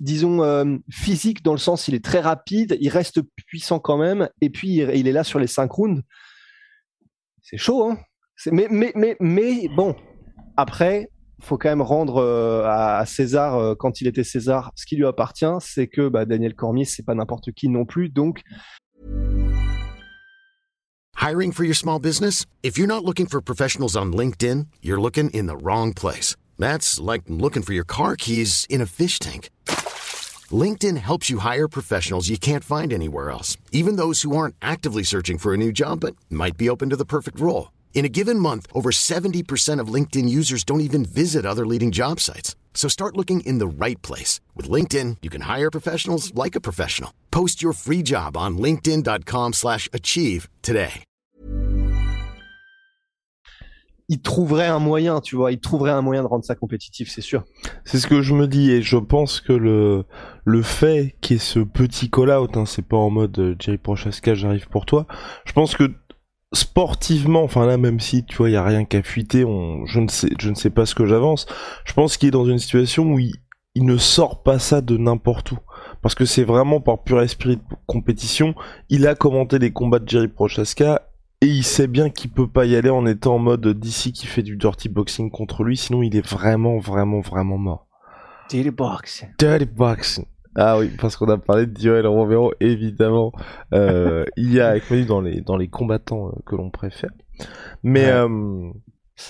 disons 0.00 0.80
physique 0.90 1.42
dans 1.42 1.52
le 1.52 1.58
sens 1.58 1.88
il 1.88 1.94
est 1.94 2.04
très 2.04 2.20
rapide 2.20 2.76
il 2.78 2.90
reste 2.90 3.22
puissant 3.46 3.78
quand 3.78 3.96
même 3.96 4.28
et 4.42 4.50
puis 4.50 4.76
il 4.76 5.08
est 5.08 5.12
là 5.12 5.24
sur 5.24 5.38
les 5.38 5.46
cinq 5.46 5.72
rounds. 5.72 6.02
C'est 7.40 7.56
chaud 7.56 7.88
hein. 7.88 7.98
Mais 8.52 8.68
mais 8.70 8.92
mais 8.94 9.16
mais 9.18 9.68
bon 9.74 9.96
après, 10.56 11.10
faut 11.40 11.58
quand 11.58 11.68
même 11.68 11.82
rendre 11.82 12.16
euh, 12.16 12.64
à 12.66 13.04
César, 13.06 13.56
euh, 13.56 13.74
quand 13.74 14.00
il 14.00 14.06
était 14.06 14.24
César, 14.24 14.72
ce 14.74 14.86
qui 14.86 14.96
lui 14.96 15.06
appartient, 15.06 15.44
c'est 15.60 15.86
que 15.86 16.08
bah, 16.08 16.24
Daniel 16.24 16.54
Cormier, 16.54 16.84
c'est 16.84 17.04
pas 17.04 17.14
n'importe 17.14 17.52
qui 17.52 17.68
non 17.68 17.84
plus, 17.84 18.08
donc. 18.08 18.42
Hiring 21.20 21.52
for 21.52 21.64
your 21.64 21.74
small 21.74 21.98
business? 21.98 22.46
If 22.62 22.78
you're 22.78 22.86
not 22.86 23.04
looking 23.04 23.26
for 23.26 23.40
professionals 23.40 23.96
on 23.96 24.12
LinkedIn, 24.12 24.66
you're 24.82 25.00
looking 25.00 25.30
in 25.30 25.46
the 25.46 25.56
wrong 25.56 25.92
place. 25.92 26.36
That's 26.58 27.00
like 27.00 27.22
looking 27.28 27.62
for 27.62 27.72
your 27.72 27.86
car 27.86 28.16
keys 28.16 28.66
in 28.70 28.80
a 28.80 28.86
fish 28.86 29.18
tank. 29.18 29.50
LinkedIn 30.50 30.96
helps 30.98 31.28
you 31.28 31.38
hire 31.38 31.68
professionals 31.68 32.28
you 32.28 32.38
can't 32.38 32.62
find 32.62 32.92
anywhere 32.92 33.30
else, 33.30 33.56
even 33.72 33.96
those 33.96 34.22
who 34.22 34.36
aren't 34.36 34.54
actively 34.62 35.02
searching 35.02 35.38
for 35.38 35.52
a 35.52 35.56
new 35.56 35.72
job 35.72 36.00
but 36.00 36.14
might 36.30 36.56
be 36.56 36.70
open 36.70 36.90
to 36.90 36.96
the 36.96 37.04
perfect 37.04 37.40
role. 37.40 37.68
In 37.96 38.04
a 38.04 38.10
given 38.10 38.38
month, 38.38 38.66
over 38.74 38.90
70% 38.90 39.80
of 39.80 39.88
LinkedIn 39.88 40.28
users 40.28 40.64
don't 40.64 40.82
even 40.82 41.02
visit 41.02 41.46
other 41.46 41.64
leading 41.66 41.92
job 41.92 42.20
sites. 42.20 42.54
So 42.74 42.88
start 42.88 43.16
looking 43.16 43.40
in 43.40 43.56
the 43.58 43.66
right 43.66 44.00
place. 44.02 44.38
With 44.54 44.68
LinkedIn, 44.68 45.16
you 45.22 45.30
can 45.30 45.40
hire 45.40 45.70
professionals 45.70 46.30
like 46.34 46.54
a 46.54 46.60
professional. 46.60 47.10
Post 47.30 47.62
your 47.62 47.72
free 47.72 48.02
job 48.02 48.36
on 48.36 48.58
linkedin.com 48.58 49.54
slash 49.54 49.88
achieve 49.94 50.46
today. 50.60 51.04
Il 54.08 54.20
trouverait 54.20 54.68
un 54.68 54.78
moyen, 54.78 55.20
tu 55.20 55.34
vois, 55.34 55.50
il 55.50 55.58
trouverait 55.58 55.90
un 55.90 56.02
moyen 56.02 56.22
de 56.22 56.28
rendre 56.28 56.44
ça 56.44 56.54
compétitif, 56.54 57.10
c'est 57.10 57.22
sûr. 57.22 57.44
C'est 57.84 57.98
ce 57.98 58.06
que 58.06 58.22
je 58.22 58.34
me 58.34 58.46
dis 58.46 58.70
et 58.70 58.82
je 58.82 58.98
pense 58.98 59.40
que 59.40 59.52
le, 59.52 60.04
le 60.44 60.62
fait 60.62 61.16
qu'il 61.20 61.34
y 61.34 61.36
ait 61.38 61.42
ce 61.42 61.58
petit 61.58 62.08
call-out, 62.08 62.56
hein, 62.56 62.66
c'est 62.66 62.86
pas 62.86 62.98
en 62.98 63.10
mode 63.10 63.36
euh, 63.40 63.56
Jerry 63.58 63.78
Prochaska, 63.78 64.34
j'arrive 64.34 64.68
pour 64.68 64.86
toi, 64.86 65.08
je 65.44 65.52
pense 65.52 65.74
que 65.74 65.92
sportivement, 66.52 67.42
enfin 67.42 67.66
là 67.66 67.76
même 67.76 68.00
si 68.00 68.24
tu 68.24 68.36
vois 68.36 68.50
il 68.50 68.52
y 68.52 68.56
a 68.56 68.64
rien 68.64 68.84
qu'à 68.84 69.02
fuiter, 69.02 69.44
on, 69.44 69.86
je 69.86 70.00
ne 70.00 70.08
sais, 70.08 70.28
je 70.38 70.50
ne 70.50 70.54
sais 70.54 70.70
pas 70.70 70.86
ce 70.86 70.94
que 70.94 71.06
j'avance. 71.06 71.46
Je 71.84 71.92
pense 71.92 72.16
qu'il 72.16 72.28
est 72.28 72.32
dans 72.32 72.46
une 72.46 72.58
situation 72.58 73.12
où 73.12 73.18
il, 73.18 73.34
ne 73.76 73.98
sort 73.98 74.42
pas 74.42 74.58
ça 74.58 74.80
de 74.80 74.96
n'importe 74.96 75.52
où, 75.52 75.58
parce 76.02 76.14
que 76.14 76.24
c'est 76.24 76.44
vraiment 76.44 76.80
par 76.80 77.02
pur 77.02 77.20
esprit 77.20 77.56
de 77.56 77.62
compétition. 77.86 78.54
Il 78.88 79.06
a 79.06 79.14
commenté 79.14 79.58
les 79.58 79.72
combats 79.72 79.98
de 79.98 80.08
Jerry 80.08 80.28
Prochaska 80.28 81.10
et 81.42 81.46
il 81.46 81.64
sait 81.64 81.86
bien 81.86 82.08
qu'il 82.08 82.30
peut 82.30 82.48
pas 82.48 82.64
y 82.64 82.74
aller 82.74 82.88
en 82.88 83.04
étant 83.04 83.34
en 83.34 83.38
mode 83.38 83.66
d'ici 83.78 84.12
qui 84.12 84.26
fait 84.26 84.42
du 84.42 84.56
dirty 84.56 84.88
boxing 84.88 85.30
contre 85.30 85.62
lui, 85.62 85.76
sinon 85.76 86.02
il 86.02 86.16
est 86.16 86.26
vraiment 86.26 86.78
vraiment 86.78 87.20
vraiment 87.20 87.58
mort. 87.58 87.86
Dirty 88.48 88.70
boxing. 88.70 89.28
Dirty 89.38 89.66
boxing. 89.66 90.24
Ah 90.56 90.78
oui, 90.78 90.90
parce 90.98 91.16
qu'on 91.16 91.28
a 91.28 91.36
parlé 91.36 91.66
de 91.66 91.78
Joel 91.78 92.06
Romero, 92.06 92.52
évidemment. 92.60 93.32
Euh, 93.74 94.24
il 94.36 94.52
y 94.52 94.60
a 94.60 94.68
avec 94.68 94.90
nous 94.90 95.04
dans 95.04 95.20
les, 95.20 95.42
dans 95.42 95.56
les 95.56 95.68
combattants 95.68 96.28
euh, 96.28 96.40
que 96.46 96.56
l'on 96.56 96.70
préfère. 96.70 97.10
Mais, 97.82 98.06
euh, 98.06 98.26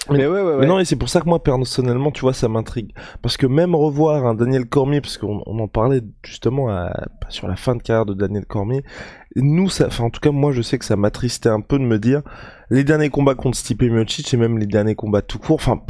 mais, 0.08 0.26
ouais, 0.26 0.40
ouais, 0.40 0.56
mais 0.58 0.66
non, 0.66 0.78
et 0.78 0.84
c'est 0.84 0.94
pour 0.94 1.08
ça 1.08 1.20
que 1.20 1.28
moi, 1.28 1.42
personnellement, 1.42 2.12
tu 2.12 2.20
vois, 2.20 2.32
ça 2.32 2.48
m'intrigue. 2.48 2.92
Parce 3.22 3.36
que 3.36 3.46
même 3.48 3.74
revoir 3.74 4.24
un 4.24 4.34
Daniel 4.34 4.66
Cormier, 4.66 5.00
parce 5.00 5.18
qu'on 5.18 5.42
on 5.46 5.58
en 5.58 5.66
parlait 5.66 6.00
justement 6.24 6.70
à, 6.70 6.92
sur 7.28 7.48
la 7.48 7.56
fin 7.56 7.74
de 7.74 7.82
carrière 7.82 8.06
de 8.06 8.14
Daniel 8.14 8.46
Cormier, 8.46 8.84
nous, 9.34 9.68
ça, 9.68 9.88
enfin, 9.88 10.04
en 10.04 10.10
tout 10.10 10.20
cas, 10.20 10.30
moi, 10.30 10.52
je 10.52 10.62
sais 10.62 10.78
que 10.78 10.84
ça 10.84 10.96
m'attristait 10.96 11.48
un 11.48 11.60
peu 11.60 11.78
de 11.80 11.84
me 11.84 11.98
dire, 11.98 12.22
les 12.70 12.84
derniers 12.84 13.10
combats 13.10 13.34
contre 13.34 13.56
Stipe 13.56 13.82
Miocic 13.82 14.32
et 14.32 14.36
même 14.36 14.58
les 14.58 14.66
derniers 14.66 14.94
combats 14.94 15.22
tout 15.22 15.40
court, 15.40 15.56
enfin, 15.56 15.80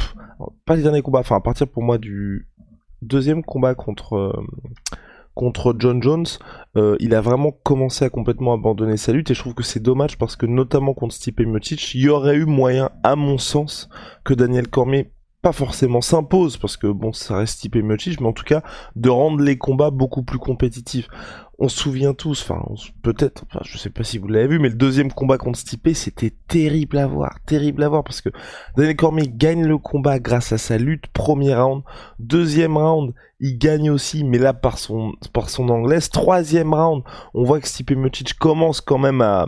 pas 0.65 0.75
les 0.75 0.81
derniers 0.81 1.03
combats, 1.03 1.19
enfin, 1.19 1.35
à 1.35 1.41
partir 1.41 1.67
pour 1.67 1.83
moi 1.83 1.99
du 1.99 2.47
deuxième 3.03 3.43
combat 3.43 3.75
contre, 3.75 4.43
contre 5.37 5.75
John 5.77 6.01
Jones, 6.01 6.25
euh, 6.75 6.97
il 6.99 7.13
a 7.13 7.21
vraiment 7.21 7.51
commencé 7.51 8.03
à 8.03 8.09
complètement 8.09 8.53
abandonner 8.53 8.97
sa 8.97 9.13
lutte 9.13 9.29
et 9.29 9.35
je 9.35 9.39
trouve 9.39 9.53
que 9.53 9.63
c'est 9.63 9.79
dommage 9.79 10.17
parce 10.17 10.35
que 10.35 10.47
notamment 10.47 10.95
contre 10.95 11.13
Stipe 11.13 11.41
Miocic, 11.41 11.93
il 11.93 12.01
y 12.01 12.09
aurait 12.09 12.35
eu 12.35 12.45
moyen, 12.45 12.89
à 13.03 13.15
mon 13.15 13.37
sens, 13.37 13.87
que 14.25 14.33
Daniel 14.33 14.67
Cormier 14.67 15.11
pas 15.43 15.51
forcément 15.51 16.01
s'impose 16.01 16.57
parce 16.57 16.75
que 16.75 16.87
bon 16.87 17.13
ça 17.13 17.37
reste 17.37 17.59
Stipe 17.59 17.75
Miocic 17.75 18.19
mais 18.19 18.27
en 18.27 18.33
tout 18.33 18.43
cas 18.43 18.63
de 18.95 19.09
rendre 19.09 19.39
les 19.39 19.59
combats 19.59 19.91
beaucoup 19.91 20.23
plus 20.23 20.39
compétitifs 20.39 21.07
on 21.59 21.69
se 21.69 21.77
souvient 21.77 22.13
tous, 22.13 22.43
enfin 22.43 22.63
peut-être, 23.01 23.43
enfin 23.49 23.61
je 23.63 23.77
sais 23.77 23.89
pas 23.89 24.03
si 24.03 24.19
vous 24.19 24.27
l'avez 24.27 24.47
vu, 24.47 24.59
mais 24.59 24.69
le 24.69 24.75
deuxième 24.75 25.11
combat 25.11 25.37
contre 25.37 25.57
Stipe, 25.57 25.89
c'était 25.95 26.33
terrible 26.47 26.97
à 26.97 27.07
voir, 27.07 27.39
terrible 27.45 27.83
à 27.83 27.89
voir 27.89 28.03
parce 28.03 28.21
que 28.21 28.29
Daniel 28.75 28.95
Cormier 28.95 29.27
gagne 29.27 29.65
le 29.65 29.77
combat 29.79 30.19
grâce 30.19 30.51
à 30.51 30.59
sa 30.59 30.77
lutte, 30.77 31.07
premier 31.07 31.55
round, 31.55 31.81
deuxième 32.19 32.77
round, 32.77 33.13
il 33.39 33.57
gagne 33.57 33.89
aussi, 33.89 34.23
mais 34.23 34.37
là 34.37 34.53
par 34.53 34.77
son 34.77 35.13
par 35.33 35.49
son 35.49 35.69
anglaise, 35.69 36.09
troisième 36.09 36.73
round, 36.73 37.03
on 37.33 37.43
voit 37.43 37.59
que 37.59 37.67
Stipe 37.67 37.91
Miocic 37.91 38.35
commence 38.37 38.79
quand 38.79 38.99
même 38.99 39.21
à, 39.21 39.47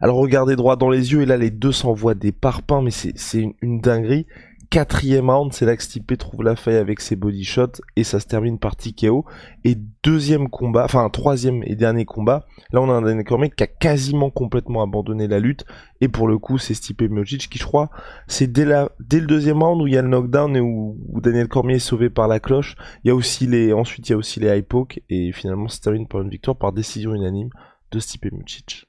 à 0.00 0.06
le 0.06 0.12
regarder 0.12 0.56
droit 0.56 0.76
dans 0.76 0.90
les 0.90 1.12
yeux 1.12 1.22
et 1.22 1.26
là 1.26 1.36
les 1.36 1.50
deux 1.50 1.72
s'envoient 1.72 2.14
des 2.14 2.32
parpaings, 2.32 2.82
mais 2.82 2.90
c'est 2.90 3.12
c'est 3.16 3.40
une, 3.40 3.54
une 3.60 3.80
dinguerie 3.80 4.26
quatrième 4.72 5.28
round, 5.28 5.52
c'est 5.52 5.66
là 5.66 5.76
que 5.76 5.82
Stipe 5.82 6.16
trouve 6.16 6.42
la 6.42 6.56
faille 6.56 6.78
avec 6.78 7.02
ses 7.02 7.14
body 7.14 7.44
shots 7.44 7.82
et 7.94 8.04
ça 8.04 8.20
se 8.20 8.26
termine 8.26 8.58
par 8.58 8.74
TKO. 8.74 9.26
Et 9.64 9.76
deuxième 10.02 10.48
combat, 10.48 10.84
enfin 10.86 11.06
troisième 11.10 11.62
et 11.64 11.76
dernier 11.76 12.06
combat, 12.06 12.46
là 12.72 12.80
on 12.80 12.88
a 12.88 12.94
un 12.94 13.02
Daniel 13.02 13.22
Cormier 13.22 13.50
qui 13.50 13.62
a 13.62 13.66
quasiment 13.66 14.30
complètement 14.30 14.82
abandonné 14.82 15.28
la 15.28 15.40
lutte. 15.40 15.66
Et 16.00 16.08
pour 16.08 16.26
le 16.26 16.38
coup, 16.38 16.56
c'est 16.56 16.72
Stipe 16.72 17.02
Miocic 17.02 17.50
qui, 17.50 17.58
je 17.58 17.66
crois, 17.66 17.90
c'est 18.26 18.50
dès, 18.50 18.64
le 18.64 19.26
deuxième 19.26 19.62
round 19.62 19.82
où 19.82 19.86
il 19.86 19.92
y 19.92 19.98
a 19.98 20.02
le 20.02 20.08
knockdown 20.08 20.56
et 20.56 20.60
où, 20.60 20.96
Daniel 21.20 21.48
Cormier 21.48 21.74
est 21.74 21.78
sauvé 21.78 22.08
par 22.08 22.26
la 22.26 22.40
cloche. 22.40 22.74
Il 23.04 23.08
y 23.08 23.10
a 23.10 23.14
aussi 23.14 23.46
les, 23.46 23.74
ensuite 23.74 24.08
il 24.08 24.12
y 24.12 24.14
a 24.14 24.16
aussi 24.16 24.40
les 24.40 24.56
high 24.56 24.64
poke 24.64 25.02
et 25.10 25.32
finalement 25.32 25.68
ça 25.68 25.76
se 25.76 25.80
termine 25.82 26.08
par 26.08 26.22
une 26.22 26.30
victoire 26.30 26.56
par 26.56 26.72
décision 26.72 27.14
unanime 27.14 27.50
de 27.90 28.00
Stipe 28.00 28.32
Miocic. 28.32 28.86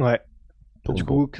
Ouais, 0.00 0.20
Donc, 0.86 0.96
du 0.96 1.04
coup, 1.04 1.30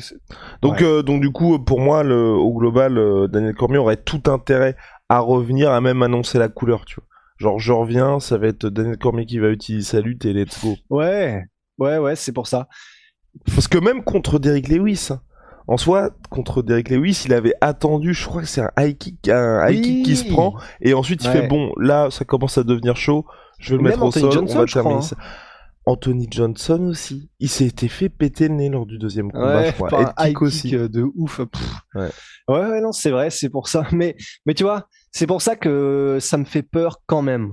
Donc, 0.62 0.80
Ouais. 0.80 0.84
euh, 0.84 1.02
donc 1.02 1.20
du 1.20 1.30
coup, 1.30 1.58
pour 1.58 1.80
moi, 1.80 2.02
le, 2.02 2.30
au 2.30 2.52
global, 2.54 2.98
euh, 2.98 3.26
Daniel 3.28 3.54
Cormier 3.54 3.78
aurait 3.78 3.96
tout 3.96 4.22
intérêt 4.26 4.76
à 5.08 5.20
revenir, 5.20 5.70
à 5.70 5.80
même 5.80 6.02
annoncer 6.02 6.38
la 6.38 6.48
couleur, 6.48 6.84
tu 6.84 6.96
vois. 6.96 7.04
Genre, 7.38 7.58
je 7.58 7.72
reviens, 7.72 8.18
ça 8.20 8.38
va 8.38 8.46
être 8.48 8.66
Daniel 8.68 8.96
Cormier 8.98 9.26
qui 9.26 9.38
va 9.38 9.48
utiliser 9.50 9.84
sa 9.86 10.00
lutte 10.00 10.24
et 10.24 10.32
let's 10.32 10.58
go. 10.62 10.76
ouais, 10.90 11.44
ouais, 11.78 11.98
ouais, 11.98 12.16
c'est 12.16 12.32
pour 12.32 12.46
ça. 12.46 12.66
Parce 13.54 13.68
que 13.68 13.78
même 13.78 14.02
contre 14.02 14.38
Derrick 14.38 14.68
Lewis, 14.68 15.08
hein, 15.10 15.20
en 15.68 15.76
soi, 15.76 16.10
contre 16.30 16.62
Derrick 16.62 16.88
Lewis, 16.88 17.22
il 17.26 17.34
avait 17.34 17.54
attendu, 17.60 18.14
je 18.14 18.24
crois 18.26 18.40
que 18.40 18.48
c'est 18.48 18.62
un 18.62 18.70
high 18.78 18.96
kick, 18.96 19.28
un 19.28 19.68
high 19.68 19.80
kick 19.82 20.04
qui 20.06 20.16
se 20.16 20.28
prend, 20.32 20.54
et 20.80 20.94
ensuite 20.94 21.22
il 21.24 21.26
Ouais. 21.26 21.42
fait 21.42 21.48
bon, 21.48 21.72
là, 21.78 22.08
ça 22.10 22.24
commence 22.24 22.56
à 22.56 22.62
devenir 22.64 22.96
chaud, 22.96 23.26
je 23.58 23.72
vais 23.74 23.76
le 23.78 23.82
mettre 23.82 24.02
au 24.02 24.10
sol, 24.10 24.30
Johnson, 24.32 24.54
on 24.56 24.60
va 24.60 24.66
terminer 24.66 25.00
hein. 25.04 25.16
Anthony 25.86 26.26
Johnson 26.30 26.88
aussi, 26.88 27.30
il 27.38 27.48
s'est 27.48 27.66
été 27.66 27.86
fait 27.88 28.08
péter 28.08 28.48
le 28.48 28.54
nez 28.54 28.68
lors 28.68 28.86
du 28.86 28.98
deuxième 28.98 29.30
combat, 29.30 29.56
Ouais, 29.56 29.66
je 29.70 29.72
crois. 29.72 29.88
par 29.88 30.00
Head 30.00 30.08
un 30.16 30.24
high 30.24 30.28
kick 30.30 30.42
aussi. 30.42 30.74
euh, 30.76 30.88
de 30.88 31.04
ouf. 31.14 31.38
Ouais. 31.94 32.10
ouais, 32.48 32.58
ouais, 32.70 32.80
non, 32.80 32.90
c'est 32.92 33.10
vrai, 33.10 33.30
c'est 33.30 33.48
pour 33.50 33.68
ça. 33.68 33.84
Mais, 33.92 34.16
mais 34.46 34.54
tu 34.54 34.64
vois, 34.64 34.88
c'est 35.12 35.26
pour 35.28 35.40
ça 35.42 35.54
que 35.56 36.18
ça 36.20 36.36
me 36.38 36.44
fait 36.44 36.62
peur 36.64 36.98
quand 37.06 37.22
même. 37.22 37.52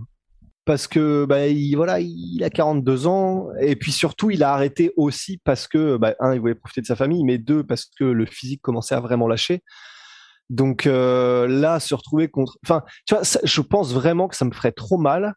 Parce 0.65 0.87
que, 0.87 1.25
bah, 1.25 1.47
il, 1.47 1.75
voilà, 1.75 1.99
il 1.99 2.41
a 2.43 2.49
42 2.49 3.05
ans. 3.05 3.49
Et 3.61 3.75
puis 3.75 3.91
surtout, 3.91 4.31
il 4.31 4.43
a 4.43 4.53
arrêté 4.53 4.93
aussi 4.97 5.37
parce 5.43 5.67
que, 5.67 5.97
bah, 5.97 6.15
un, 6.19 6.33
il 6.33 6.39
voulait 6.39 6.55
profiter 6.55 6.81
de 6.81 6.85
sa 6.87 6.95
famille, 6.95 7.23
mais 7.25 7.37
deux, 7.37 7.63
parce 7.63 7.85
que 7.99 8.05
le 8.05 8.25
physique 8.25 8.61
commençait 8.61 8.95
à 8.95 8.99
vraiment 9.01 9.27
lâcher. 9.27 9.61
Donc 10.49 10.87
euh, 10.87 11.47
là, 11.47 11.79
se 11.79 11.93
retrouver 11.93 12.29
contre. 12.29 12.57
Enfin, 12.65 12.81
tu 13.05 13.13
vois, 13.13 13.23
ça- 13.23 13.39
je 13.43 13.61
pense 13.61 13.93
vraiment 13.93 14.27
que 14.27 14.35
ça 14.35 14.45
me 14.45 14.51
ferait 14.51 14.71
trop 14.71 14.97
mal 14.97 15.33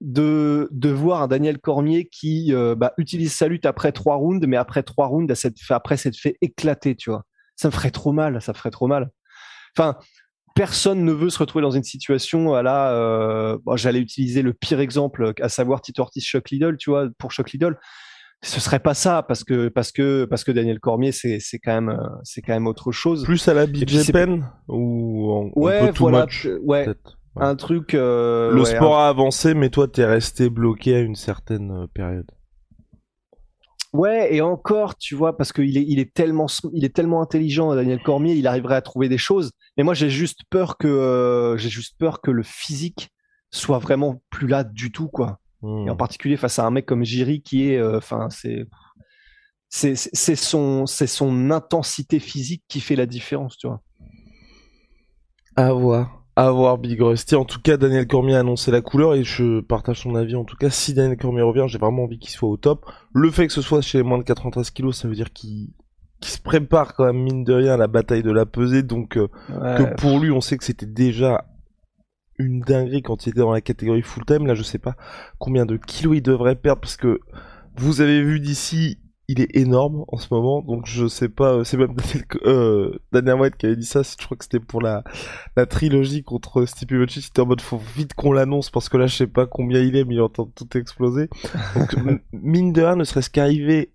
de, 0.00 0.68
de 0.72 0.88
voir 0.88 1.22
un 1.22 1.28
Daniel 1.28 1.58
Cormier 1.58 2.08
qui 2.10 2.54
euh, 2.54 2.74
bah, 2.74 2.92
utilise 2.96 3.34
sa 3.34 3.48
lutte 3.48 3.66
après 3.66 3.92
trois 3.92 4.16
rounds, 4.16 4.46
mais 4.46 4.56
après 4.56 4.82
trois 4.82 5.06
rounds, 5.06 5.34
cette 5.34 5.56
après 5.68 5.96
s'être 5.96 6.16
fait 6.16 6.36
éclater, 6.40 6.96
tu 6.96 7.10
vois. 7.10 7.24
Ça 7.56 7.68
me 7.68 7.72
ferait 7.72 7.90
trop 7.90 8.12
mal, 8.12 8.40
ça 8.40 8.52
me 8.52 8.56
ferait 8.56 8.70
trop 8.70 8.86
mal. 8.86 9.10
Enfin, 9.76 9.98
personne 10.54 11.04
ne 11.04 11.12
veut 11.12 11.30
se 11.30 11.38
retrouver 11.38 11.62
dans 11.62 11.70
une 11.70 11.82
situation 11.84 12.54
à 12.54 12.62
la. 12.62 12.92
Euh, 12.92 13.58
bon, 13.64 13.76
J'allais 13.76 14.00
utiliser 14.00 14.42
le 14.42 14.54
pire 14.54 14.80
exemple, 14.80 15.34
à 15.40 15.48
savoir 15.48 15.82
Tito 15.82 16.02
Ortiz, 16.02 16.24
Chuck 16.24 16.50
Liddell, 16.50 16.76
tu 16.78 16.90
vois, 16.90 17.08
pour 17.18 17.30
Chuck 17.32 17.52
Liddell. 17.52 17.76
Ce 18.42 18.58
serait 18.58 18.80
pas 18.80 18.94
ça 18.94 19.22
parce 19.22 19.44
que 19.44 19.68
parce 19.68 19.92
que 19.92 20.24
parce 20.24 20.44
que 20.44 20.50
Daniel 20.50 20.80
Cormier 20.80 21.12
c'est 21.12 21.40
c'est 21.40 21.58
quand 21.58 21.74
même 21.74 22.00
c'est 22.24 22.40
quand 22.40 22.54
même 22.54 22.66
autre 22.66 22.90
chose. 22.90 23.22
Plus 23.24 23.46
à 23.48 23.52
la 23.52 23.66
BJ 23.66 24.10
Penn, 24.12 24.50
ou 24.66 25.30
en, 25.30 25.46
un 25.48 25.50
ouais, 25.56 25.88
peu 25.88 25.92
too 25.92 26.04
voilà, 26.04 26.24
much, 26.24 26.46
euh, 26.46 26.58
ouais, 26.62 26.86
peut-être. 26.86 27.19
Ouais. 27.36 27.44
un 27.44 27.54
truc. 27.56 27.94
euh, 27.94 28.52
le 28.52 28.62
ouais, 28.62 28.74
sport 28.74 28.98
a 28.98 29.08
avancé, 29.08 29.54
mais 29.54 29.70
toi, 29.70 29.86
t'es 29.88 30.04
resté 30.04 30.50
bloqué 30.50 30.96
à 30.96 31.00
une 31.00 31.16
certaine 31.16 31.70
euh, 31.70 31.86
période. 31.86 32.30
Ouais, 33.92 34.34
et 34.34 34.40
encore, 34.40 34.96
tu 34.96 35.16
vois, 35.16 35.36
parce 35.36 35.52
qu'il 35.52 35.76
est, 35.76 35.84
il 35.86 35.98
est 35.98 36.14
tellement, 36.14 36.46
il 36.72 36.84
est 36.84 36.94
tellement 36.94 37.22
intelligent, 37.22 37.74
Daniel 37.74 38.00
Cormier, 38.00 38.34
il 38.34 38.46
arriverait 38.46 38.76
à 38.76 38.82
trouver 38.82 39.08
des 39.08 39.18
choses. 39.18 39.50
Mais 39.76 39.82
moi, 39.82 39.94
j'ai 39.94 40.10
juste 40.10 40.40
peur 40.48 40.76
que, 40.78 40.86
euh, 40.86 41.56
j'ai 41.56 41.70
juste 41.70 41.96
peur 41.98 42.20
que 42.20 42.30
le 42.30 42.44
physique 42.44 43.10
soit 43.50 43.78
vraiment 43.78 44.22
plus 44.30 44.46
là 44.46 44.62
du 44.62 44.92
tout, 44.92 45.08
quoi. 45.08 45.40
Hmm. 45.62 45.88
Et 45.88 45.90
en 45.90 45.96
particulier 45.96 46.36
face 46.36 46.58
à 46.60 46.66
un 46.66 46.70
mec 46.70 46.86
comme 46.86 47.04
Jiri 47.04 47.42
qui 47.42 47.70
est, 47.70 47.78
euh, 47.78 47.98
enfin, 47.98 48.28
c'est, 48.30 48.64
c'est, 49.68 49.96
c'est 49.96 50.10
c'est 50.14 50.36
son, 50.36 50.86
c'est 50.86 51.08
son 51.08 51.50
intensité 51.50 52.20
physique 52.20 52.62
qui 52.68 52.80
fait 52.80 52.96
la 52.96 53.06
différence, 53.06 53.56
tu 53.56 53.66
vois. 53.66 53.82
À 55.56 55.72
voir. 55.72 56.19
À 56.36 56.50
voir 56.50 56.78
Big 56.78 57.00
Rusty. 57.00 57.34
En 57.34 57.44
tout 57.44 57.60
cas, 57.60 57.76
Daniel 57.76 58.06
Cormier 58.06 58.36
a 58.36 58.40
annoncé 58.40 58.70
la 58.70 58.80
couleur 58.80 59.14
et 59.14 59.24
je 59.24 59.60
partage 59.60 60.00
son 60.00 60.14
avis. 60.14 60.36
En 60.36 60.44
tout 60.44 60.56
cas, 60.56 60.70
si 60.70 60.94
Daniel 60.94 61.16
Cormier 61.16 61.42
revient, 61.42 61.64
j'ai 61.66 61.78
vraiment 61.78 62.04
envie 62.04 62.18
qu'il 62.18 62.30
soit 62.30 62.48
au 62.48 62.56
top. 62.56 62.90
Le 63.12 63.30
fait 63.30 63.46
que 63.46 63.52
ce 63.52 63.62
soit 63.62 63.80
chez 63.80 63.98
les 63.98 64.04
moins 64.04 64.18
de 64.18 64.22
93 64.22 64.70
kilos, 64.70 64.96
ça 64.96 65.08
veut 65.08 65.14
dire 65.14 65.32
qu'il 65.32 65.70
se 66.22 66.38
prépare 66.38 66.94
quand 66.94 67.04
même, 67.04 67.22
mine 67.22 67.44
de 67.44 67.52
rien, 67.52 67.74
à 67.74 67.76
la 67.76 67.88
bataille 67.88 68.22
de 68.22 68.30
la 68.30 68.46
pesée. 68.46 68.82
Donc, 68.82 69.16
euh, 69.16 69.28
que 69.48 69.94
pour 69.96 70.18
lui, 70.18 70.30
on 70.30 70.40
sait 70.40 70.56
que 70.56 70.64
c'était 70.64 70.86
déjà 70.86 71.44
une 72.38 72.60
dinguerie 72.60 73.02
quand 73.02 73.26
il 73.26 73.30
était 73.30 73.40
dans 73.40 73.52
la 73.52 73.60
catégorie 73.60 74.02
full 74.02 74.24
time. 74.24 74.46
Là, 74.46 74.54
je 74.54 74.62
sais 74.62 74.78
pas 74.78 74.96
combien 75.38 75.66
de 75.66 75.76
kilos 75.76 76.16
il 76.16 76.22
devrait 76.22 76.56
perdre 76.56 76.80
parce 76.80 76.96
que 76.96 77.20
vous 77.76 78.00
avez 78.00 78.22
vu 78.22 78.40
d'ici, 78.40 78.98
il 79.30 79.40
est 79.40 79.56
énorme 79.56 80.04
en 80.08 80.16
ce 80.16 80.26
moment. 80.34 80.60
Donc, 80.60 80.86
je 80.86 81.06
sais 81.06 81.28
pas, 81.28 81.52
euh, 81.52 81.64
c'est 81.64 81.76
même 81.76 81.94
Daniel, 81.94 82.24
euh, 82.42 82.98
Daniel 83.12 83.36
White 83.36 83.56
qui 83.56 83.66
avait 83.66 83.76
dit 83.76 83.86
ça. 83.86 84.02
Je 84.02 84.16
crois 84.24 84.36
que 84.36 84.42
c'était 84.42 84.58
pour 84.58 84.82
la, 84.82 85.04
la 85.56 85.66
trilogie 85.66 86.24
contre 86.24 86.64
Stipe 86.64 86.90
Miocic. 86.90 87.22
C'était 87.22 87.40
en 87.40 87.46
mode, 87.46 87.60
faut 87.60 87.78
vite 87.78 88.14
qu'on 88.14 88.32
l'annonce 88.32 88.70
parce 88.70 88.88
que 88.88 88.96
là, 88.96 89.06
je 89.06 89.14
sais 89.14 89.28
pas 89.28 89.46
combien 89.46 89.80
il 89.80 89.94
est, 89.94 90.04
mais 90.04 90.14
il 90.14 90.18
est 90.18 90.22
en 90.22 90.28
train 90.28 90.46
de 90.46 90.50
tout 90.50 90.76
exploser. 90.76 91.28
Donc, 91.76 91.94
mine 92.32 92.72
de 92.72 92.82
rien, 92.82 92.96
ne 92.96 93.04
serait-ce 93.04 93.30
qu'arriver 93.30 93.92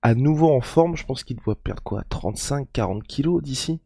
à 0.00 0.14
nouveau 0.14 0.50
en 0.50 0.62
forme, 0.62 0.96
je 0.96 1.04
pense 1.04 1.24
qu'il 1.24 1.36
doit 1.36 1.56
perdre 1.56 1.82
quoi 1.82 2.02
35, 2.08 2.68
40 2.72 3.02
kilos 3.02 3.42
d'ici 3.42 3.80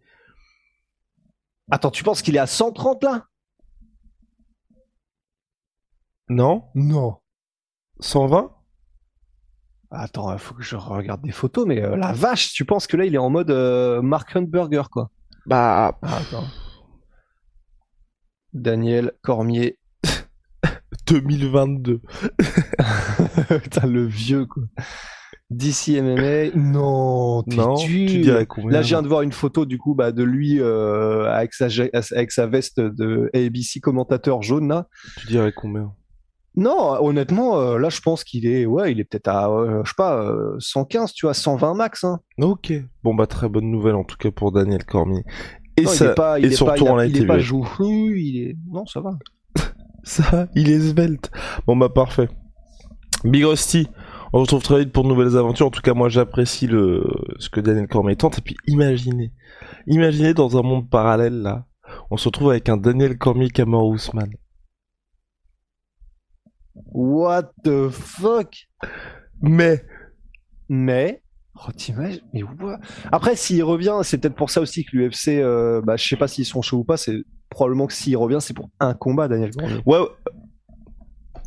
Attends, 1.72 1.90
tu 1.90 2.04
penses 2.04 2.22
qu'il 2.22 2.36
est 2.36 2.40
à 2.40 2.46
130 2.46 3.02
là? 3.02 3.26
Non? 6.28 6.62
Non. 6.76 7.16
120 7.98 8.54
Attends, 9.96 10.32
il 10.32 10.38
faut 10.38 10.54
que 10.54 10.62
je 10.62 10.76
regarde 10.76 11.22
des 11.22 11.32
photos, 11.32 11.66
mais 11.66 11.82
euh, 11.82 11.96
la 11.96 12.12
vache, 12.12 12.52
tu 12.52 12.64
penses 12.64 12.86
que 12.86 12.96
là, 12.96 13.04
il 13.04 13.14
est 13.14 13.18
en 13.18 13.30
mode 13.30 13.50
euh, 13.50 14.02
Mark 14.02 14.34
Hunt 14.34 14.42
Burger, 14.42 14.84
quoi? 14.90 15.10
Bah, 15.46 15.96
Ah, 16.02 16.16
attends. 16.16 16.44
Daniel 18.52 19.12
Cormier. 19.22 19.78
2022. 21.06 22.00
Putain, 23.62 23.86
le 23.86 24.06
vieux, 24.06 24.46
quoi. 24.46 24.62
DC 25.50 25.88
MMA. 26.00 26.50
Non, 26.56 27.44
Non, 27.46 27.74
tu 27.76 28.06
dirais 28.06 28.46
combien? 28.46 28.70
Là, 28.70 28.82
je 28.82 28.88
viens 28.88 29.02
de 29.02 29.08
voir 29.08 29.22
une 29.22 29.32
photo, 29.32 29.66
du 29.66 29.78
coup, 29.78 29.94
bah, 29.94 30.10
de 30.10 30.22
lui 30.24 30.60
euh, 30.60 31.30
avec, 31.30 31.52
sa, 31.54 31.66
avec 31.92 32.32
sa 32.32 32.46
veste 32.46 32.80
de 32.80 33.30
ABC 33.34 33.80
commentateur 33.80 34.42
jaune, 34.42 34.68
là. 34.68 34.88
Tu 35.18 35.26
dirais 35.28 35.52
combien? 35.54 35.92
Non, 36.56 37.02
honnêtement, 37.04 37.58
euh, 37.58 37.78
là, 37.78 37.88
je 37.88 38.00
pense 38.00 38.22
qu'il 38.22 38.46
est, 38.46 38.64
ouais, 38.64 38.92
il 38.92 39.00
est 39.00 39.04
peut-être 39.04 39.28
à, 39.28 39.48
euh, 39.48 39.82
je 39.84 39.88
sais 39.90 39.94
pas, 39.96 40.22
euh, 40.22 40.54
115, 40.60 41.12
tu 41.12 41.26
vois, 41.26 41.34
120 41.34 41.74
max, 41.74 42.04
hein. 42.04 42.20
Ok. 42.40 42.72
Bon 43.02 43.14
bah 43.14 43.26
très 43.26 43.48
bonne 43.48 43.70
nouvelle 43.70 43.96
en 43.96 44.04
tout 44.04 44.16
cas 44.16 44.30
pour 44.30 44.52
Daniel 44.52 44.84
Cormier. 44.84 45.24
Et 45.76 45.82
Non, 45.82 45.90
ça, 45.90 46.04
il 46.04 46.10
est 46.10 46.14
pas, 46.14 46.38
il 46.38 46.44
et 46.44 46.48
est 46.48 46.50
surtout 46.52 46.72
pas, 46.72 46.78
il, 46.78 46.90
en 46.90 47.00
il 47.00 47.22
est 47.22 47.26
pas 47.26 47.40
joué. 47.40 47.66
Il 47.80 48.36
est, 48.36 48.56
non, 48.70 48.86
ça 48.86 49.00
va. 49.00 49.18
Ça, 50.04 50.48
il 50.54 50.70
est 50.70 50.80
svelte. 50.80 51.30
Bon 51.66 51.76
bah 51.76 51.88
parfait. 51.88 52.28
Big 53.24 53.42
Rusty, 53.42 53.88
on 54.34 54.38
se 54.38 54.42
retrouve 54.42 54.62
très 54.62 54.80
vite 54.80 54.92
pour 54.92 55.02
de 55.02 55.08
nouvelles 55.08 55.36
aventures. 55.36 55.66
En 55.66 55.70
tout 55.70 55.80
cas, 55.80 55.94
moi 55.94 56.10
j'apprécie 56.10 56.66
le 56.66 57.04
ce 57.38 57.48
que 57.48 57.60
Daniel 57.60 57.88
Cormier 57.88 58.14
tente. 58.14 58.38
Et 58.38 58.42
puis 58.42 58.54
imaginez, 58.66 59.32
imaginez 59.86 60.34
dans 60.34 60.58
un 60.58 60.62
monde 60.62 60.90
parallèle 60.90 61.40
là, 61.40 61.64
on 62.10 62.16
se 62.18 62.28
retrouve 62.28 62.50
avec 62.50 62.68
un 62.68 62.76
Daniel 62.76 63.16
Cormier 63.18 63.48
Kamar 63.48 63.84
Ousmane. 63.86 64.34
What 66.92 67.52
the 67.64 67.88
fuck? 67.88 68.54
Mais 69.40 69.84
Mais, 70.68 71.22
oh, 71.56 71.72
t'imagines, 71.76 72.22
mais 72.32 72.42
what? 72.42 72.78
Après, 73.12 73.36
s'il 73.36 73.62
revient, 73.64 73.98
c'est 74.02 74.18
peut-être 74.18 74.34
pour 74.34 74.50
ça 74.50 74.60
aussi 74.60 74.84
que 74.84 74.96
l'UFC, 74.96 75.28
euh, 75.28 75.82
bah, 75.82 75.96
je 75.96 76.08
sais 76.08 76.16
pas 76.16 76.28
s'ils 76.28 76.46
sont 76.46 76.62
chauds 76.62 76.78
ou 76.78 76.84
pas, 76.84 76.96
c'est 76.96 77.24
probablement 77.50 77.86
que 77.86 77.92
s'il 77.92 78.16
revient, 78.16 78.38
c'est 78.40 78.54
pour 78.54 78.70
un 78.80 78.94
combat, 78.94 79.28
Daniel 79.28 79.54
Cormier. 79.54 79.80
ouais, 79.86 79.98
ouais, 79.98 80.08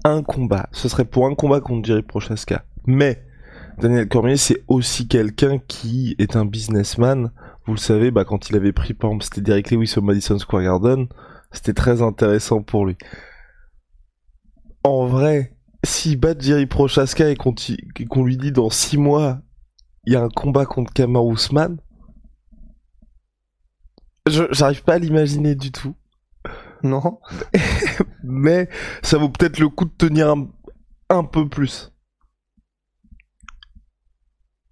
un 0.04 0.24
combat. 0.24 0.70
Ce 0.72 0.88
serait 0.90 1.06
pour 1.06 1.26
un 1.28 1.36
combat 1.36 1.60
contre 1.60 1.88
Jerry 1.88 2.04
Prochaska. 2.04 2.64
Mais 2.86 3.24
Daniel 3.80 4.08
Cormier, 4.08 4.38
c'est 4.38 4.64
aussi 4.68 5.08
quelqu'un 5.08 5.60
qui 5.60 6.16
est 6.20 6.36
un 6.36 6.46
businessman. 6.46 7.32
Vous 7.66 7.74
le 7.74 7.80
savez, 7.80 8.12
bah, 8.12 8.24
quand 8.26 8.50
il 8.50 8.56
avait 8.56 8.72
pris, 8.72 8.94
par 8.94 9.10
exemple, 9.10 9.26
c'était 9.26 9.42
Derek 9.42 9.72
Lewis 9.72 9.94
au 9.98 10.02
Madison 10.02 10.40
Square 10.40 10.64
Garden, 10.64 11.08
c'était 11.52 11.74
très 11.74 12.02
intéressant 12.02 12.62
pour 12.62 12.86
lui. 12.86 12.98
En 14.88 15.06
vrai, 15.06 15.56
s'il 15.84 16.20
bat 16.20 16.34
Jerry 16.38 16.66
Prochaska 16.66 17.30
et 17.30 17.36
qu'on 17.36 17.54
qu'on 18.10 18.24
lui 18.24 18.38
dit 18.38 18.52
dans 18.52 18.70
6 18.70 18.98
mois, 18.98 19.40
il 20.06 20.14
y 20.14 20.16
a 20.16 20.22
un 20.24 20.30
combat 20.30 20.66
contre 20.66 20.94
Kamar 20.94 21.26
Ousmane, 21.26 21.78
je- 24.28 24.52
j'arrive 24.52 24.84
pas 24.84 24.94
à 24.96 25.00
l'imaginer 25.00 25.56
du 25.56 25.72
tout. 25.72 25.96
Non. 26.84 27.20
Mais 28.24 28.70
ça 29.04 29.18
vaut 29.18 29.30
peut-être 29.30 29.60
le 29.60 29.70
coup 29.70 29.86
de 29.86 29.94
tenir 29.98 30.30
un, 30.30 30.48
un 31.10 31.24
peu 31.24 31.48
plus. 31.50 31.92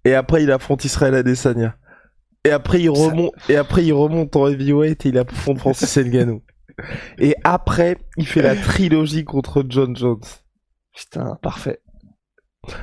Et 0.04 0.14
après, 0.14 0.42
il 0.42 0.50
affronte 0.52 0.84
Israël 0.84 1.14
Adesanya. 1.14 1.76
Et 2.44 2.50
après, 2.50 2.80
il 2.80 2.94
Ça- 2.96 3.02
remonte, 3.10 3.32
et 3.48 3.56
après, 3.56 3.84
il 3.84 3.92
remonte 3.92 4.36
en 4.36 4.46
heavyweight 4.46 5.04
et 5.04 5.08
il 5.08 5.18
affronte 5.18 5.58
Francis 5.58 5.96
Ngannou. 5.98 6.42
Et 7.18 7.34
après, 7.44 7.98
il 8.16 8.26
fait 8.26 8.42
la 8.42 8.54
trilogie 8.56 9.24
contre 9.24 9.64
John 9.68 9.96
Jones. 9.96 10.20
Putain, 10.94 11.36
parfait. 11.42 11.80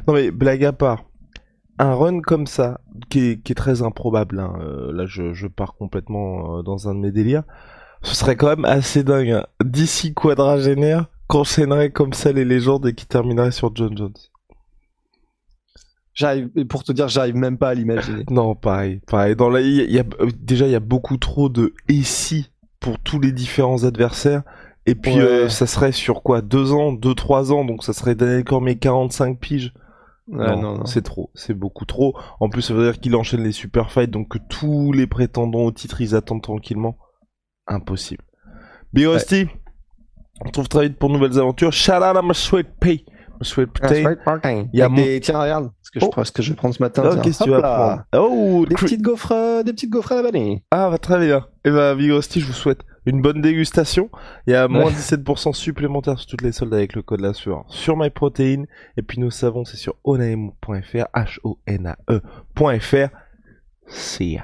Non 0.07 0.13
mais 0.13 0.31
blague 0.31 0.63
à 0.63 0.71
part, 0.71 1.05
un 1.77 1.93
run 1.93 2.21
comme 2.21 2.47
ça, 2.47 2.79
qui 3.09 3.19
est, 3.31 3.41
qui 3.43 3.51
est 3.51 3.55
très 3.55 3.81
improbable, 3.81 4.39
hein, 4.39 4.53
euh, 4.61 4.93
là 4.93 5.05
je, 5.05 5.33
je 5.33 5.47
pars 5.47 5.73
complètement 5.75 6.59
euh, 6.59 6.61
dans 6.63 6.87
un 6.87 6.95
de 6.95 6.99
mes 7.01 7.11
délires, 7.11 7.43
ce 8.01 8.15
serait 8.15 8.37
quand 8.37 8.47
même 8.47 8.65
assez 8.65 9.03
dingue. 9.03 9.31
Hein. 9.31 9.45
D'ici 9.63 10.13
quadragénaire, 10.13 11.07
qu'enchaînerait 11.27 11.91
comme 11.91 12.13
ça 12.13 12.31
les 12.31 12.45
légendes 12.45 12.85
et 12.87 12.93
qui 12.93 13.05
terminerait 13.07 13.51
sur 13.51 13.75
John 13.75 13.97
Jones. 13.97 14.13
J'arrive, 16.13 16.49
et 16.55 16.63
pour 16.65 16.83
te 16.83 16.91
dire, 16.91 17.07
j'arrive 17.07 17.35
même 17.35 17.57
pas 17.57 17.69
à 17.69 17.73
l'imaginer. 17.73 18.23
Non, 18.29 18.53
pareil, 18.55 19.01
pareil. 19.07 19.35
Dans 19.35 19.49
la, 19.49 19.61
il 19.61 19.73
y 19.75 19.81
a- 19.81 19.83
il 19.85 19.91
y 19.93 19.99
a- 19.99 20.05
euh, 20.21 20.29
déjà 20.39 20.67
il 20.67 20.71
y 20.71 20.75
a 20.75 20.79
beaucoup 20.79 21.17
trop 21.17 21.49
de 21.49 21.73
et 21.89 22.03
si 22.03 22.51
pour 22.83 22.99
tous 22.99 23.19
les 23.19 23.31
différents 23.31 23.83
adversaires. 23.85 24.43
Et 24.85 24.93
puis 24.95 25.15
Ouais. 25.15 25.21
euh, 25.21 25.49
ça 25.49 25.65
serait 25.65 25.93
sur 25.93 26.21
quoi? 26.21 26.41
Deux 26.41 26.73
ans, 26.73 26.91
deux, 26.91 27.15
trois 27.15 27.51
ans, 27.53 27.63
donc 27.65 27.83
ça 27.83 27.93
serait 27.93 28.13
Daniel 28.15 28.43
Cormier 28.43 28.77
45 28.77 29.39
piges. 29.39 29.73
Ouais, 30.27 30.45
non, 30.47 30.61
non, 30.61 30.77
non. 30.79 30.85
c'est 30.85 31.01
trop, 31.01 31.31
c'est 31.33 31.53
beaucoup 31.53 31.85
trop. 31.85 32.15
En 32.39 32.49
plus, 32.49 32.61
ça 32.61 32.73
veut 32.73 32.83
dire 32.91 32.99
qu'il 32.99 33.15
enchaîne 33.15 33.43
les 33.43 33.51
super 33.51 33.91
fights, 33.91 34.11
donc 34.11 34.29
que 34.29 34.37
tous 34.49 34.91
les 34.93 35.07
prétendants 35.07 35.59
au 35.63 35.71
titre, 35.71 35.99
ils 36.01 36.15
attendent 36.15 36.41
tranquillement. 36.43 36.97
Impossible. 37.67 38.23
Big 38.93 39.05
Rusty, 39.07 39.47
on 40.41 40.43
se 40.43 40.47
retrouve 40.49 40.67
très 40.69 40.87
vite 40.87 40.97
pour 40.99 41.09
nouvelles 41.09 41.39
aventures. 41.39 41.71
Shout 41.73 41.93
out 41.93 42.03
à 42.17 42.21
my 42.21 42.33
sweet. 43.41 43.69
My 43.81 43.89
sweet 44.03 44.19
protein. 44.23 44.67
Il 44.73 44.79
y 44.79 44.81
a 44.81 44.89
mon- 44.89 44.95
des- 44.95 45.19
Tiens, 45.19 45.39
regarde, 45.41 45.71
ce 45.81 45.91
que, 45.91 45.99
je, 45.99 46.05
Oh. 46.05 46.09
prends- 46.09 46.23
ce 46.23 46.31
que 46.31 46.41
je 46.41 46.49
vais 46.51 46.55
prendre 46.55 46.73
ce 46.75 46.81
matin. 46.83 47.03
Oh, 47.05 47.09
tiens. 47.13 47.21
qu'est-ce 47.21 47.39
que 47.39 47.43
tu 47.45 47.49
vas 47.49 47.61
prendre? 47.61 48.03
Oh, 48.15 48.65
Des 48.67 48.75
petites 48.75 49.01
gaufres, 49.01 49.31
euh, 49.31 49.63
des 49.63 49.73
petites 49.73 49.89
gaufres 49.89 50.11
à 50.11 50.15
la 50.15 50.21
vanille. 50.23 50.61
Ah, 50.71 50.89
bah, 50.89 50.97
très 50.97 51.19
bien. 51.25 51.45
Et 51.65 51.71
bah, 51.71 51.95
Big 51.95 52.11
Rusty, 52.11 52.39
je 52.41 52.45
vous 52.47 52.53
souhaite 52.53 52.81
une 53.05 53.21
bonne 53.21 53.41
dégustation. 53.41 54.09
Il 54.47 54.53
y 54.53 54.55
a 54.55 54.67
moins 54.67 54.85
Ouais. 54.85 54.91
17% 54.91 55.51
supplémentaires 55.53 56.17
sur 56.19 56.27
toutes 56.29 56.41
les 56.41 56.51
soldes 56.53 56.73
avec 56.73 56.93
le 56.95 57.01
code 57.01 57.19
la 57.21 57.33
sueur 57.33 57.65
sur 57.67 57.97
MyProtein. 57.97 58.63
Et 58.97 59.01
puis 59.01 59.19
nous 59.19 59.31
savons, 59.31 59.65
c'est 59.65 59.77
sur 59.77 59.95
onae.fr, 60.03 61.05
H-O-N-A-E.fr. 61.13 63.09
See 63.87 64.33
ya. 64.35 64.43